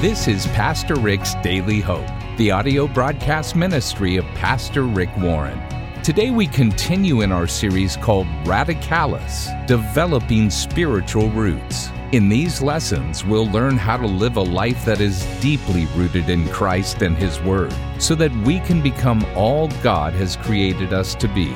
This 0.00 0.28
is 0.28 0.46
Pastor 0.46 0.94
Rick's 0.94 1.34
Daily 1.42 1.80
Hope, 1.80 2.08
the 2.38 2.50
audio 2.50 2.88
broadcast 2.88 3.54
ministry 3.54 4.16
of 4.16 4.24
Pastor 4.28 4.84
Rick 4.84 5.14
Warren. 5.18 5.60
Today 6.02 6.30
we 6.30 6.46
continue 6.46 7.20
in 7.20 7.30
our 7.30 7.46
series 7.46 7.98
called 7.98 8.26
Radicalis 8.44 9.66
Developing 9.66 10.48
Spiritual 10.48 11.28
Roots. 11.32 11.90
In 12.12 12.30
these 12.30 12.62
lessons, 12.62 13.26
we'll 13.26 13.50
learn 13.50 13.76
how 13.76 13.98
to 13.98 14.06
live 14.06 14.38
a 14.38 14.40
life 14.40 14.86
that 14.86 15.02
is 15.02 15.22
deeply 15.42 15.84
rooted 15.94 16.30
in 16.30 16.48
Christ 16.48 17.02
and 17.02 17.14
His 17.14 17.38
Word 17.42 17.74
so 17.98 18.14
that 18.14 18.34
we 18.36 18.60
can 18.60 18.80
become 18.80 19.22
all 19.36 19.68
God 19.82 20.14
has 20.14 20.34
created 20.34 20.94
us 20.94 21.14
to 21.16 21.28
be. 21.28 21.54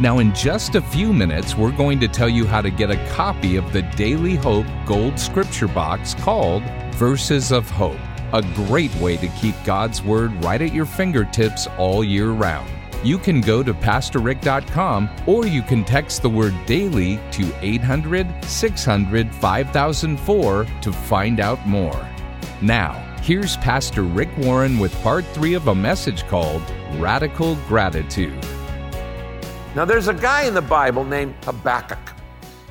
Now, 0.00 0.18
in 0.18 0.34
just 0.34 0.74
a 0.74 0.80
few 0.80 1.12
minutes, 1.12 1.56
we're 1.56 1.76
going 1.76 2.00
to 2.00 2.08
tell 2.08 2.28
you 2.28 2.46
how 2.46 2.62
to 2.62 2.70
get 2.70 2.90
a 2.90 3.06
copy 3.10 3.56
of 3.56 3.72
the 3.72 3.82
Daily 3.82 4.34
Hope 4.34 4.66
Gold 4.86 5.18
Scripture 5.18 5.68
Box 5.68 6.14
called 6.14 6.62
Verses 6.94 7.52
of 7.52 7.70
Hope, 7.70 8.00
a 8.32 8.42
great 8.54 8.94
way 8.96 9.16
to 9.18 9.28
keep 9.28 9.54
God's 9.64 10.02
Word 10.02 10.32
right 10.44 10.62
at 10.62 10.72
your 10.72 10.86
fingertips 10.86 11.66
all 11.78 12.02
year 12.02 12.30
round. 12.30 12.70
You 13.04 13.18
can 13.18 13.40
go 13.40 13.62
to 13.62 13.74
PastorRick.com 13.74 15.10
or 15.26 15.46
you 15.46 15.62
can 15.62 15.84
text 15.84 16.22
the 16.22 16.30
word 16.30 16.54
daily 16.66 17.18
to 17.32 17.52
800 17.60 18.44
600 18.44 19.34
5004 19.34 20.66
to 20.82 20.92
find 20.92 21.40
out 21.40 21.66
more. 21.66 22.08
Now, 22.60 22.92
here's 23.20 23.56
Pastor 23.56 24.02
Rick 24.02 24.30
Warren 24.38 24.78
with 24.78 24.94
part 25.02 25.24
three 25.26 25.54
of 25.54 25.66
a 25.66 25.74
message 25.74 26.24
called 26.28 26.62
Radical 26.94 27.56
Gratitude. 27.66 28.38
Now, 29.74 29.86
there's 29.86 30.08
a 30.08 30.14
guy 30.14 30.42
in 30.42 30.52
the 30.52 30.60
Bible 30.60 31.02
named 31.02 31.34
Habakkuk. 31.44 31.98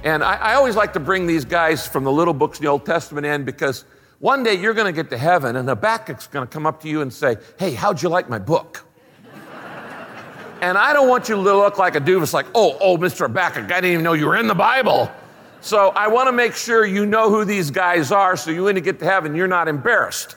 And 0.04 0.24
I, 0.24 0.36
I, 0.36 0.54
always 0.54 0.76
like 0.76 0.94
to 0.94 1.00
bring 1.00 1.26
these 1.26 1.46
guys 1.46 1.88
from 1.88 2.04
the 2.04 2.12
little 2.12 2.34
books 2.34 2.60
in 2.60 2.66
the 2.66 2.70
Old 2.70 2.86
Testament 2.86 3.26
in 3.26 3.44
because 3.44 3.86
one 4.20 4.44
day 4.44 4.54
you're 4.54 4.76
going 4.76 4.86
to 4.86 4.92
get 4.92 5.10
to 5.10 5.18
heaven 5.18 5.56
and 5.56 5.68
Habakkuk's 5.68 6.28
going 6.28 6.48
to 6.48 6.52
come 6.52 6.68
up 6.68 6.80
to 6.82 6.88
you 6.88 7.02
and 7.02 7.12
say, 7.12 7.38
Hey, 7.58 7.74
how'd 7.74 8.04
you 8.04 8.10
like 8.10 8.30
my 8.30 8.38
book? 8.38 8.86
and 10.62 10.78
I 10.78 10.94
don't 10.94 11.10
want 11.10 11.28
you 11.28 11.36
to 11.36 11.42
look 11.42 11.80
like 11.80 11.96
a 11.96 12.00
doofus, 12.02 12.34
like, 12.34 12.46
Oh, 12.54 12.78
oh, 12.80 12.98
Mr. 12.98 13.22
Habakkuk, 13.22 13.66
I 13.66 13.82
didn't 13.82 13.94
even 13.94 14.04
know 14.04 14.14
you 14.14 14.28
were 14.28 14.38
in 14.38 14.48
the 14.48 14.56
Bible. 14.56 15.12
So 15.62 15.90
I 15.90 16.08
want 16.08 16.28
to 16.28 16.32
make 16.32 16.54
sure 16.54 16.86
you 16.86 17.08
know 17.08 17.32
who 17.32 17.46
these 17.46 17.72
guys 17.72 18.12
are 18.12 18.36
so 18.36 18.52
you 18.52 18.64
when 18.64 18.76
you 18.76 18.82
get 18.82 19.00
to 19.00 19.06
heaven, 19.06 19.34
you're 19.36 19.48
not 19.48 19.68
embarrassed. 19.68 20.36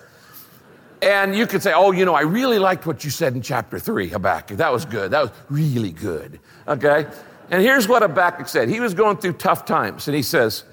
And 1.05 1.37
you 1.37 1.47
could 1.47 1.63
say, 1.63 1.75
Oh, 1.75 1.93
you 1.93 2.07
know, 2.07 2.15
I 2.15 2.23
really 2.23 2.59
liked 2.59 2.87
what 2.87 3.05
you 3.05 3.11
said 3.11 3.35
in 3.35 3.43
chapter 3.43 3.79
three, 3.79 4.09
Habakkuk. 4.09 4.57
That 4.57 4.73
was 4.73 4.87
good. 4.87 5.11
That 5.11 5.21
was 5.21 5.33
really 5.51 5.93
good. 5.93 6.41
Okay? 6.67 7.07
And 7.51 7.63
here's 7.63 7.87
what 7.87 8.01
Habakkuk 8.01 8.49
said. 8.49 8.71
He 8.71 8.81
was 8.81 8.95
going 8.95 9.19
through 9.19 9.35
tough 9.35 9.67
times, 9.67 10.09
and 10.09 10.17
he 10.17 10.23
says, 10.23 10.65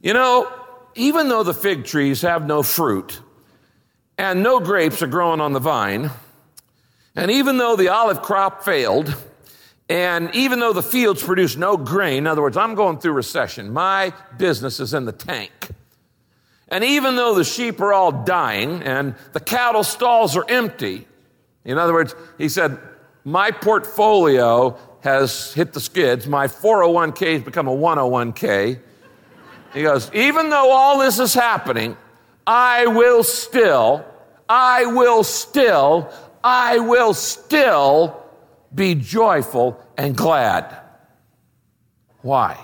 You 0.00 0.12
know, 0.12 0.48
even 0.94 1.28
though 1.28 1.42
the 1.42 1.52
fig 1.52 1.84
trees 1.84 2.22
have 2.22 2.46
no 2.46 2.62
fruit 2.62 3.20
and 4.16 4.44
no 4.44 4.60
grapes 4.60 5.02
are 5.02 5.08
growing 5.08 5.40
on 5.40 5.52
the 5.52 5.58
vine, 5.58 6.10
and 7.16 7.32
even 7.32 7.58
though 7.58 7.74
the 7.74 7.88
olive 7.88 8.22
crop 8.22 8.62
failed, 8.62 9.12
and 9.88 10.32
even 10.32 10.60
though 10.60 10.72
the 10.72 10.82
fields 10.82 11.24
produce 11.24 11.56
no 11.56 11.76
grain, 11.76 12.18
in 12.18 12.26
other 12.28 12.42
words, 12.42 12.56
I'm 12.56 12.76
going 12.76 12.98
through 13.00 13.14
recession, 13.14 13.72
my 13.72 14.12
business 14.38 14.78
is 14.78 14.94
in 14.94 15.06
the 15.06 15.12
tank. 15.12 15.70
And 16.72 16.82
even 16.84 17.16
though 17.16 17.34
the 17.34 17.44
sheep 17.44 17.82
are 17.82 17.92
all 17.92 18.24
dying 18.24 18.82
and 18.82 19.14
the 19.34 19.40
cattle 19.40 19.84
stalls 19.84 20.38
are 20.38 20.44
empty, 20.48 21.06
in 21.66 21.76
other 21.76 21.92
words, 21.92 22.14
he 22.38 22.48
said, 22.48 22.78
my 23.24 23.50
portfolio 23.50 24.78
has 25.02 25.52
hit 25.52 25.74
the 25.74 25.80
skids, 25.80 26.26
my 26.26 26.46
401k 26.46 27.34
has 27.34 27.42
become 27.42 27.68
a 27.68 27.76
101k. 27.76 28.80
He 29.74 29.82
goes, 29.82 30.10
even 30.14 30.48
though 30.48 30.70
all 30.70 30.98
this 30.98 31.18
is 31.18 31.34
happening, 31.34 31.94
I 32.46 32.86
will 32.86 33.22
still, 33.22 34.06
I 34.48 34.86
will 34.86 35.24
still, 35.24 36.10
I 36.42 36.78
will 36.78 37.12
still 37.12 38.18
be 38.74 38.94
joyful 38.94 39.78
and 39.98 40.16
glad. 40.16 40.74
Why? 42.22 42.58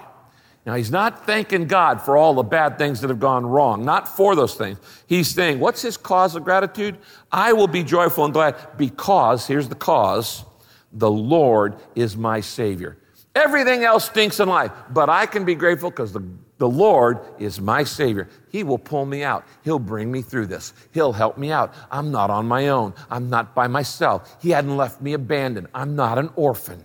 Now, 0.69 0.75
he's 0.75 0.91
not 0.91 1.25
thanking 1.25 1.67
God 1.67 2.03
for 2.03 2.19
all 2.19 2.35
the 2.35 2.43
bad 2.43 2.77
things 2.77 3.01
that 3.01 3.09
have 3.09 3.19
gone 3.19 3.47
wrong, 3.47 3.87
not 3.87 4.07
for 4.07 4.37
those 4.37 4.55
things. 4.55 4.79
He's 5.07 5.27
saying, 5.29 5.61
What's 5.61 5.81
his 5.81 5.97
cause 5.97 6.37
of 6.37 6.45
gratitude? 6.45 6.99
I 7.33 7.55
will 7.55 7.69
be 7.69 7.83
joyful 7.83 8.27
and 8.27 8.35
glad 8.35 8.55
because, 8.77 9.47
here's 9.47 9.71
the 9.71 9.75
cause, 9.75 10.45
the 10.93 11.11
Lord 11.11 11.77
is 11.95 12.19
my 12.19 12.41
Savior. 12.41 12.99
Everything 13.35 13.83
else 13.83 14.05
stinks 14.05 14.41
in 14.41 14.51
life, 14.51 14.71
but 14.91 15.09
I 15.09 15.25
can 15.25 15.47
be 15.47 15.55
grateful 15.55 15.89
because 15.89 16.13
the 16.13 16.23
the 16.59 16.69
Lord 16.69 17.21
is 17.39 17.61
my 17.61 17.85
Savior. 17.85 18.29
He 18.51 18.63
will 18.63 18.79
pull 18.79 19.07
me 19.07 19.23
out. 19.23 19.47
He'll 19.63 19.79
bring 19.79 20.13
me 20.13 20.21
through 20.23 20.49
this. 20.49 20.75
He'll 20.93 21.13
help 21.13 21.39
me 21.39 21.51
out. 21.51 21.73
I'm 21.91 22.11
not 22.11 22.29
on 22.31 22.47
my 22.47 22.69
own. 22.69 22.95
I'm 23.11 23.31
not 23.31 23.55
by 23.55 23.69
myself. 23.69 24.37
He 24.43 24.51
hadn't 24.51 24.77
left 24.77 25.01
me 25.01 25.15
abandoned. 25.15 25.69
I'm 25.73 25.97
not 25.97 26.19
an 26.19 26.31
orphan. 26.35 26.85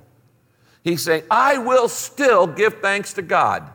He's 0.83 1.03
saying, 1.03 1.23
I 1.31 1.57
will 1.59 1.88
still 1.88 2.45
give 2.45 2.81
thanks 2.81 3.13
to 3.13 3.21
God. 3.21 3.69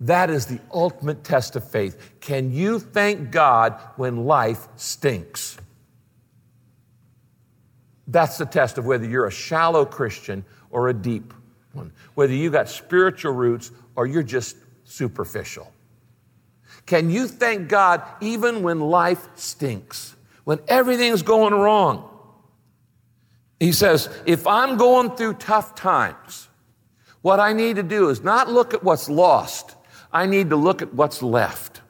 That 0.00 0.30
is 0.30 0.46
the 0.46 0.60
ultimate 0.72 1.24
test 1.24 1.56
of 1.56 1.68
faith. 1.68 2.14
Can 2.20 2.52
you 2.52 2.78
thank 2.78 3.32
God 3.32 3.80
when 3.96 4.24
life 4.24 4.68
stinks? 4.76 5.58
That's 8.06 8.38
the 8.38 8.46
test 8.46 8.78
of 8.78 8.86
whether 8.86 9.06
you're 9.06 9.26
a 9.26 9.32
shallow 9.32 9.84
Christian 9.84 10.44
or 10.70 10.88
a 10.88 10.94
deep 10.94 11.34
one, 11.72 11.92
whether 12.14 12.32
you 12.32 12.50
got 12.50 12.68
spiritual 12.68 13.32
roots 13.32 13.72
or 13.96 14.06
you're 14.06 14.22
just 14.22 14.56
superficial? 14.84 15.70
Can 16.86 17.10
you 17.10 17.26
thank 17.26 17.68
God 17.68 18.02
even 18.20 18.62
when 18.62 18.80
life 18.80 19.28
stinks, 19.34 20.16
when 20.44 20.58
everything's 20.68 21.22
going 21.22 21.52
wrong? 21.52 22.07
He 23.60 23.72
says, 23.72 24.08
if 24.24 24.46
I'm 24.46 24.76
going 24.76 25.16
through 25.16 25.34
tough 25.34 25.74
times, 25.74 26.48
what 27.22 27.40
I 27.40 27.52
need 27.52 27.76
to 27.76 27.82
do 27.82 28.08
is 28.08 28.22
not 28.22 28.48
look 28.48 28.72
at 28.74 28.84
what's 28.84 29.08
lost. 29.08 29.74
I 30.12 30.26
need 30.26 30.50
to 30.50 30.56
look 30.56 30.80
at 30.80 30.94
what's 30.94 31.22
left. 31.22 31.82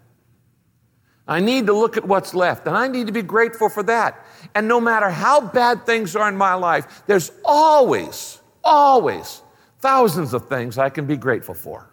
I 1.26 1.40
need 1.40 1.66
to 1.66 1.74
look 1.74 1.98
at 1.98 2.06
what's 2.06 2.34
left, 2.34 2.66
and 2.66 2.74
I 2.74 2.88
need 2.88 3.06
to 3.06 3.12
be 3.12 3.20
grateful 3.20 3.68
for 3.68 3.82
that. 3.82 4.24
And 4.54 4.66
no 4.66 4.80
matter 4.80 5.10
how 5.10 5.42
bad 5.42 5.84
things 5.84 6.16
are 6.16 6.26
in 6.26 6.36
my 6.36 6.54
life, 6.54 7.02
there's 7.06 7.30
always, 7.44 8.40
always 8.64 9.42
thousands 9.80 10.32
of 10.32 10.48
things 10.48 10.78
I 10.78 10.88
can 10.88 11.06
be 11.06 11.18
grateful 11.18 11.54
for. 11.54 11.90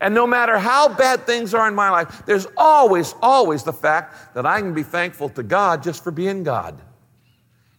And 0.00 0.12
no 0.12 0.26
matter 0.26 0.58
how 0.58 0.88
bad 0.88 1.24
things 1.26 1.54
are 1.54 1.68
in 1.68 1.76
my 1.76 1.90
life, 1.90 2.26
there's 2.26 2.48
always, 2.56 3.14
always 3.22 3.62
the 3.62 3.72
fact 3.72 4.34
that 4.34 4.44
I 4.44 4.60
can 4.60 4.74
be 4.74 4.82
thankful 4.82 5.28
to 5.30 5.44
God 5.44 5.84
just 5.84 6.02
for 6.02 6.10
being 6.10 6.42
God. 6.42 6.80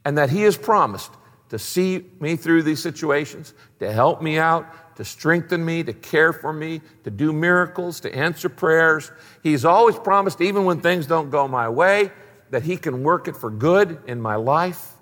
And 0.06 0.18
that 0.18 0.30
He 0.30 0.44
has 0.44 0.58
promised 0.58 1.12
to 1.50 1.60
see 1.60 2.06
me 2.20 2.36
through 2.36 2.64
these 2.64 2.82
situations, 2.82 3.54
to 3.80 3.92
help 3.92 4.22
me 4.22 4.38
out, 4.38 4.96
to 4.96 5.04
strengthen 5.04 5.64
me, 5.66 5.84
to 5.84 5.94
care 5.94 6.32
for 6.32 6.54
me, 6.54 6.82
to 7.04 7.12
do 7.12 7.34
miracles, 7.34 8.00
to 8.00 8.16
answer 8.16 8.48
prayers. 8.48 9.12
He's 9.44 9.66
always 9.66 9.98
promised, 9.98 10.42
even 10.42 10.66
when 10.66 10.80
things 10.80 11.06
don't 11.06 11.30
go 11.30 11.48
my 11.48 11.68
way, 11.68 12.12
that 12.52 12.64
He 12.64 12.78
can 12.78 13.04
work 13.04 13.28
it 13.28 13.36
for 13.36 13.50
good 13.50 14.00
in 14.08 14.22
my 14.22 14.36
life. 14.36 14.94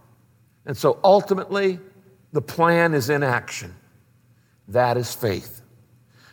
And 0.66 0.76
so 0.76 1.00
ultimately, 1.04 1.80
the 2.32 2.42
plan 2.42 2.94
is 2.94 3.10
in 3.10 3.22
action. 3.22 3.76
That 4.70 4.98
is 4.98 5.14
faith. 5.14 5.62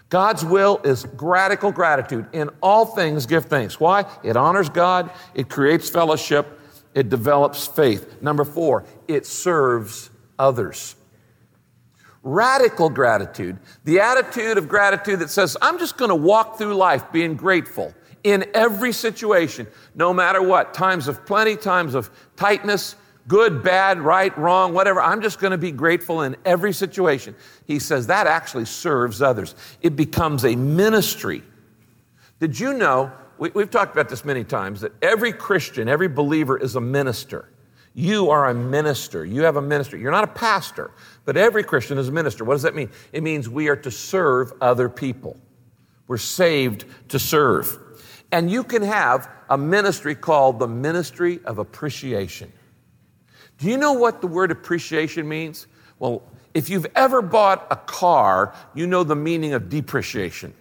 God's 0.08 0.44
will 0.44 0.81
is 0.82 1.06
radical 1.20 1.70
gratitude. 1.70 2.26
In 2.32 2.50
all 2.62 2.87
things, 2.87 3.26
give 3.26 3.47
thanks. 3.47 3.78
Why? 3.78 4.04
It 4.25 4.37
honors 4.37 4.69
God, 4.69 5.10
it 5.34 5.48
creates 5.48 5.88
fellowship, 5.88 6.59
it 6.95 7.09
develops 7.09 7.67
faith. 7.67 8.21
Number 8.23 8.45
four, 8.45 8.84
it 9.06 9.27
serves 9.27 10.11
others. 10.39 10.97
Radical 12.23 12.91
gratitude, 12.91 13.59
the 13.84 14.01
attitude 14.01 14.59
of 14.59 14.69
gratitude 14.69 15.21
that 15.21 15.31
says, 15.31 15.56
I'm 15.62 15.79
just 15.79 15.97
going 15.97 16.11
to 16.11 16.15
walk 16.15 16.59
through 16.59 16.75
life 16.75 17.11
being 17.12 17.34
grateful 17.34 17.95
in 18.23 18.45
every 18.53 18.93
situation, 18.93 19.67
no 19.94 20.12
matter 20.12 20.43
what 20.43 20.75
times 20.75 21.09
of 21.09 21.25
plenty, 21.25 21.56
times 21.56 21.94
of 21.94 22.11
tightness, 22.37 22.97
good, 23.26 23.62
bad, 23.62 24.00
right, 24.00 24.37
wrong, 24.37 24.75
whatever. 24.75 25.00
I'm 25.00 25.23
just 25.23 25.38
going 25.38 25.53
to 25.53 25.59
be 25.59 25.73
grateful 25.73 26.23
in 26.23 26.37
every 26.44 26.73
situation. 26.73 27.35
He 27.67 27.79
says 27.79 28.09
that 28.09 28.26
actually 28.26 28.67
serves 28.67 29.23
others. 29.23 29.55
It 29.81 29.97
becomes 29.97 30.44
a 30.44 30.56
ministry. 30.56 31.43
Did 32.38 32.59
you 32.59 32.75
know? 32.75 33.12
We, 33.40 33.50
have 33.56 33.70
talked 33.70 33.92
about 33.92 34.10
this 34.10 34.22
many 34.22 34.44
times 34.44 34.82
that 34.82 34.92
every 35.00 35.32
Christian, 35.32 35.88
every 35.88 36.08
believer 36.08 36.58
is 36.58 36.76
a 36.76 36.81
minister. 36.81 37.48
You 37.94 38.28
are 38.28 38.50
a 38.50 38.54
minister. 38.54 39.25
You 39.25 39.44
have 39.44 39.56
a 39.56 39.62
minister. 39.62 39.96
You're 39.96 40.10
not 40.10 40.25
a 40.25 40.32
pastor, 40.32 40.90
but 41.25 41.38
every 41.38 41.64
Christian 41.64 41.96
is 41.96 42.08
a 42.08 42.12
minister. 42.12 42.44
What 42.44 42.54
does 42.54 42.62
that 42.62 42.75
mean? 42.75 42.90
It 43.14 43.22
means 43.22 43.48
we 43.48 43.69
are 43.69 43.76
to 43.76 43.90
serve 43.90 44.52
other 44.60 44.90
people. 44.90 45.38
We're 46.06 46.19
saved 46.19 46.84
to 47.08 47.19
serve. 47.19 47.78
And 48.31 48.50
you 48.50 48.62
can 48.62 48.82
have 48.82 49.31
a 49.48 49.56
ministry 49.56 50.14
called 50.14 50.58
the 50.58 50.69
ministry 50.69 51.40
of 51.46 51.58
appreciation. 51.58 52.52
Do 53.56 53.69
you 53.69 53.78
know 53.78 53.94
what 53.94 54.20
the 54.20 54.26
word 54.26 54.50
appreciation 54.50 55.26
means? 55.26 55.66
Well, 55.98 56.22
if 56.52 56.69
you've 56.69 56.87
ever 56.94 57.22
bought 57.22 57.66
a 57.70 57.76
car, 57.76 58.54
you 58.75 58.87
know 58.87 59.02
the 59.02 59.16
meaning 59.16 59.54
of 59.54 59.70
depreciation. 59.70 60.52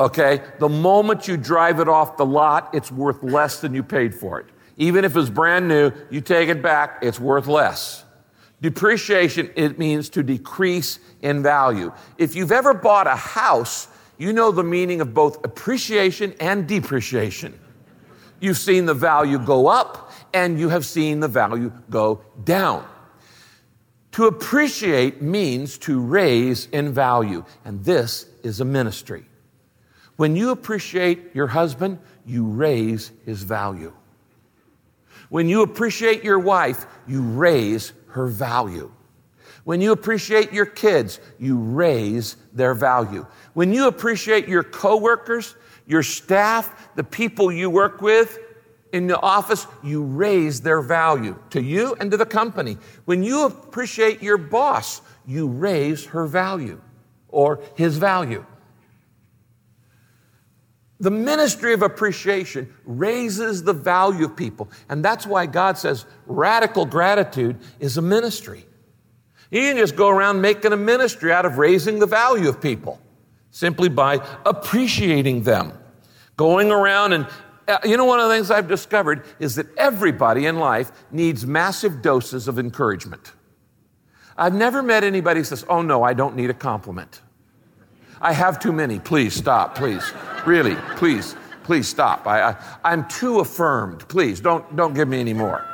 Okay? 0.00 0.42
The 0.58 0.68
moment 0.68 1.28
you 1.28 1.36
drive 1.36 1.78
it 1.78 1.88
off 1.88 2.16
the 2.16 2.26
lot, 2.26 2.70
it's 2.74 2.90
worth 2.90 3.22
less 3.22 3.60
than 3.60 3.74
you 3.74 3.82
paid 3.82 4.14
for 4.14 4.40
it. 4.40 4.46
Even 4.76 5.04
if 5.04 5.16
it's 5.16 5.28
brand 5.28 5.68
new, 5.68 5.92
you 6.10 6.20
take 6.20 6.48
it 6.48 6.62
back, 6.62 6.98
it's 7.02 7.20
worth 7.20 7.46
less. 7.46 8.04
Depreciation, 8.62 9.50
it 9.56 9.78
means 9.78 10.08
to 10.10 10.22
decrease 10.22 10.98
in 11.22 11.42
value. 11.42 11.92
If 12.18 12.34
you've 12.34 12.52
ever 12.52 12.74
bought 12.74 13.06
a 13.06 13.16
house, 13.16 13.88
you 14.18 14.32
know 14.32 14.50
the 14.50 14.64
meaning 14.64 15.00
of 15.00 15.14
both 15.14 15.44
appreciation 15.44 16.34
and 16.40 16.66
depreciation. 16.66 17.58
You've 18.40 18.58
seen 18.58 18.86
the 18.86 18.94
value 18.94 19.38
go 19.38 19.66
up 19.66 20.12
and 20.32 20.58
you 20.58 20.70
have 20.70 20.86
seen 20.86 21.20
the 21.20 21.28
value 21.28 21.72
go 21.90 22.22
down. 22.44 22.86
To 24.12 24.26
appreciate 24.26 25.22
means 25.22 25.78
to 25.78 26.00
raise 26.00 26.66
in 26.66 26.92
value, 26.92 27.44
and 27.64 27.84
this 27.84 28.26
is 28.42 28.60
a 28.60 28.64
ministry. 28.64 29.24
When 30.20 30.36
you 30.36 30.50
appreciate 30.50 31.34
your 31.34 31.46
husband, 31.46 31.98
you 32.26 32.44
raise 32.44 33.10
his 33.24 33.42
value. 33.42 33.94
When 35.30 35.48
you 35.48 35.62
appreciate 35.62 36.22
your 36.22 36.38
wife, 36.38 36.84
you 37.08 37.22
raise 37.22 37.94
her 38.08 38.26
value. 38.26 38.92
When 39.64 39.80
you 39.80 39.92
appreciate 39.92 40.52
your 40.52 40.66
kids, 40.66 41.20
you 41.38 41.56
raise 41.56 42.36
their 42.52 42.74
value. 42.74 43.26
When 43.54 43.72
you 43.72 43.88
appreciate 43.88 44.46
your 44.46 44.62
coworkers, 44.62 45.54
your 45.86 46.02
staff, 46.02 46.90
the 46.96 47.04
people 47.04 47.50
you 47.50 47.70
work 47.70 48.02
with 48.02 48.38
in 48.92 49.06
the 49.06 49.18
office, 49.18 49.66
you 49.82 50.02
raise 50.02 50.60
their 50.60 50.82
value 50.82 51.42
to 51.48 51.62
you 51.62 51.96
and 51.98 52.10
to 52.10 52.18
the 52.18 52.26
company. 52.26 52.76
When 53.06 53.22
you 53.22 53.46
appreciate 53.46 54.22
your 54.22 54.36
boss, 54.36 55.00
you 55.26 55.48
raise 55.48 56.04
her 56.04 56.26
value 56.26 56.78
or 57.30 57.62
his 57.74 57.96
value. 57.96 58.44
The 61.00 61.10
ministry 61.10 61.72
of 61.72 61.82
appreciation 61.82 62.72
raises 62.84 63.62
the 63.62 63.72
value 63.72 64.26
of 64.26 64.36
people. 64.36 64.70
And 64.90 65.02
that's 65.02 65.26
why 65.26 65.46
God 65.46 65.78
says 65.78 66.04
radical 66.26 66.84
gratitude 66.84 67.56
is 67.78 67.96
a 67.96 68.02
ministry. 68.02 68.66
You 69.50 69.62
can 69.62 69.78
just 69.78 69.96
go 69.96 70.08
around 70.08 70.42
making 70.42 70.72
a 70.72 70.76
ministry 70.76 71.32
out 71.32 71.46
of 71.46 71.56
raising 71.58 71.98
the 71.98 72.06
value 72.06 72.48
of 72.48 72.60
people 72.60 73.00
simply 73.50 73.88
by 73.88 74.24
appreciating 74.44 75.42
them. 75.42 75.72
Going 76.36 76.70
around 76.70 77.14
and, 77.14 77.26
uh, 77.66 77.78
you 77.84 77.96
know, 77.96 78.04
one 78.04 78.20
of 78.20 78.28
the 78.28 78.34
things 78.34 78.50
I've 78.50 78.68
discovered 78.68 79.24
is 79.38 79.56
that 79.56 79.66
everybody 79.76 80.46
in 80.46 80.58
life 80.58 80.92
needs 81.10 81.46
massive 81.46 82.02
doses 82.02 82.46
of 82.46 82.58
encouragement. 82.58 83.32
I've 84.36 84.54
never 84.54 84.82
met 84.82 85.02
anybody 85.02 85.40
who 85.40 85.44
says, 85.44 85.64
oh 85.68 85.82
no, 85.82 86.02
I 86.02 86.12
don't 86.14 86.36
need 86.36 86.50
a 86.50 86.54
compliment. 86.54 87.20
I 88.20 88.32
have 88.32 88.58
too 88.58 88.72
many. 88.72 88.98
Please 88.98 89.34
stop, 89.34 89.74
please. 89.74 90.12
Really, 90.44 90.74
please, 90.96 91.34
please 91.62 91.88
stop. 91.88 92.26
I, 92.26 92.56
I, 92.84 92.92
am 92.92 93.08
too 93.08 93.40
affirmed. 93.40 94.06
Please 94.08 94.40
don't, 94.40 94.76
don't 94.76 94.92
give 94.92 95.08
me 95.08 95.20
any 95.20 95.32
more. 95.32 95.64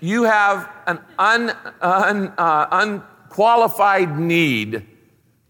You 0.00 0.22
have 0.22 0.70
an 0.86 1.00
un, 1.18 1.52
un, 1.80 2.32
uh, 2.38 2.66
unqualified 2.70 4.18
need 4.18 4.86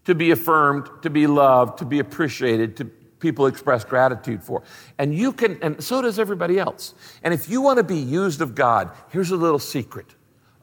to 0.05 0.15
be 0.15 0.31
affirmed, 0.31 0.89
to 1.03 1.11
be 1.11 1.27
loved, 1.27 1.77
to 1.79 1.85
be 1.85 1.99
appreciated, 1.99 2.75
to 2.77 2.85
people 2.85 3.45
express 3.45 3.83
gratitude 3.83 4.43
for. 4.43 4.63
And 4.97 5.13
you 5.13 5.31
can, 5.31 5.59
and 5.61 5.83
so 5.83 6.01
does 6.01 6.17
everybody 6.17 6.57
else. 6.57 6.95
And 7.21 7.33
if 7.33 7.47
you 7.47 7.61
want 7.61 7.77
to 7.77 7.83
be 7.83 7.97
used 7.97 8.41
of 8.41 8.55
God, 8.55 8.89
here's 9.09 9.29
a 9.29 9.37
little 9.37 9.59
secret 9.59 10.07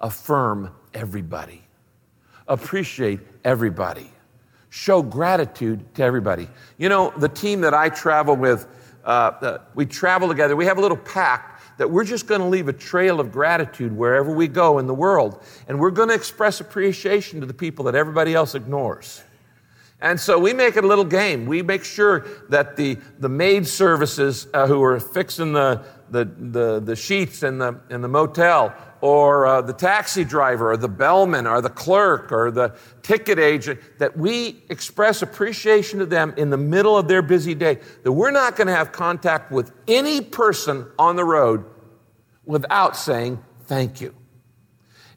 affirm 0.01 0.75
everybody, 0.93 1.63
appreciate 2.49 3.21
everybody 3.45 4.11
show 4.71 5.03
gratitude 5.03 5.95
to 5.95 6.03
everybody. 6.03 6.49
You 6.79 6.89
know, 6.89 7.13
the 7.17 7.29
team 7.29 7.61
that 7.63 7.75
I 7.75 7.89
travel 7.89 8.37
with, 8.37 8.67
uh, 9.05 9.09
uh, 9.09 9.59
we 9.75 9.87
travel 9.87 10.29
together. 10.29 10.57
We 10.57 10.67
have 10.67 10.79
a 10.79 10.81
little 10.81 10.97
pact 10.97 11.79
that 11.79 11.91
we're 11.91 12.05
just 12.05 12.27
going 12.27 12.41
to 12.41 12.47
leave 12.47 12.69
a 12.69 12.73
trail 12.73 13.21
of 13.21 13.31
gratitude 13.31 13.97
wherever 13.97 14.33
we 14.33 14.49
go 14.49 14.79
in 14.79 14.87
the 14.87 14.95
world. 14.95 15.43
And 15.69 15.79
we're 15.79 15.91
going 15.91 16.09
to 16.09 16.15
express 16.15 16.61
appreciation 16.61 17.41
to 17.41 17.47
the 17.47 17.55
people 17.55 17.85
that 17.85 17.95
everybody 17.95 18.35
else 18.35 18.55
ignores. 18.55 19.23
And 20.01 20.21
so 20.21 20.39
we 20.39 20.53
make 20.53 20.77
it 20.77 20.85
a 20.85 20.87
little 20.87 21.05
game. 21.05 21.47
We 21.47 21.63
make 21.63 21.83
sure 21.83 22.27
that 22.51 22.77
the, 22.77 22.99
the 23.19 23.31
maid 23.31 23.67
services 23.67 24.47
uh, 24.53 24.67
who 24.67 24.83
are 24.83 25.01
fixing 25.01 25.55
the, 25.55 25.85
the, 26.11 26.25
the, 26.25 26.81
the 26.81 26.97
sheets 26.97 27.43
in 27.43 27.59
the, 27.59 27.81
in 27.89 28.03
the 28.03 28.09
motel 28.09 28.75
or 29.01 29.47
uh, 29.47 29.63
the 29.63 29.73
taxi 29.73 30.25
driver 30.25 30.73
or 30.73 30.77
the 30.77 30.89
bellman 30.89 31.47
or 31.47 31.63
the 31.63 31.71
clerk 31.71 32.31
or 32.31 32.51
the 32.51 32.77
ticket 33.03 33.39
agent, 33.39 33.81
that 33.99 34.17
we 34.17 34.63
express 34.69 35.23
appreciation 35.23 35.99
to 35.99 36.07
them 36.07 36.35
in 36.37 36.51
the 36.51 36.57
middle 36.57 36.97
of 36.97 37.09
their 37.09 37.23
busy 37.23 37.55
day, 37.55 37.79
that 38.03 38.13
we're 38.13 38.31
not 38.31 38.57
going 38.57 38.67
to 38.67 38.75
have 38.75 38.93
contact 38.93 39.51
with 39.51 39.73
any 39.89 40.21
person 40.21 40.87
on 40.99 41.17
the 41.17 41.25
road 41.25 41.65
without 42.45 42.97
saying 42.97 43.43
thank 43.63 44.01
you. 44.01 44.15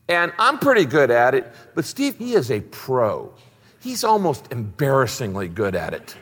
And 0.07 0.33
I'm 0.39 0.57
pretty 0.57 0.85
good 0.85 1.11
at 1.11 1.35
it, 1.35 1.53
but 1.75 1.85
Steve, 1.85 2.17
he 2.17 2.33
is 2.33 2.49
a 2.49 2.61
pro. 2.61 3.33
He's 3.79 4.03
almost 4.03 4.51
embarrassingly 4.51 5.47
good 5.47 5.75
at 5.75 5.93
it. 5.93 6.15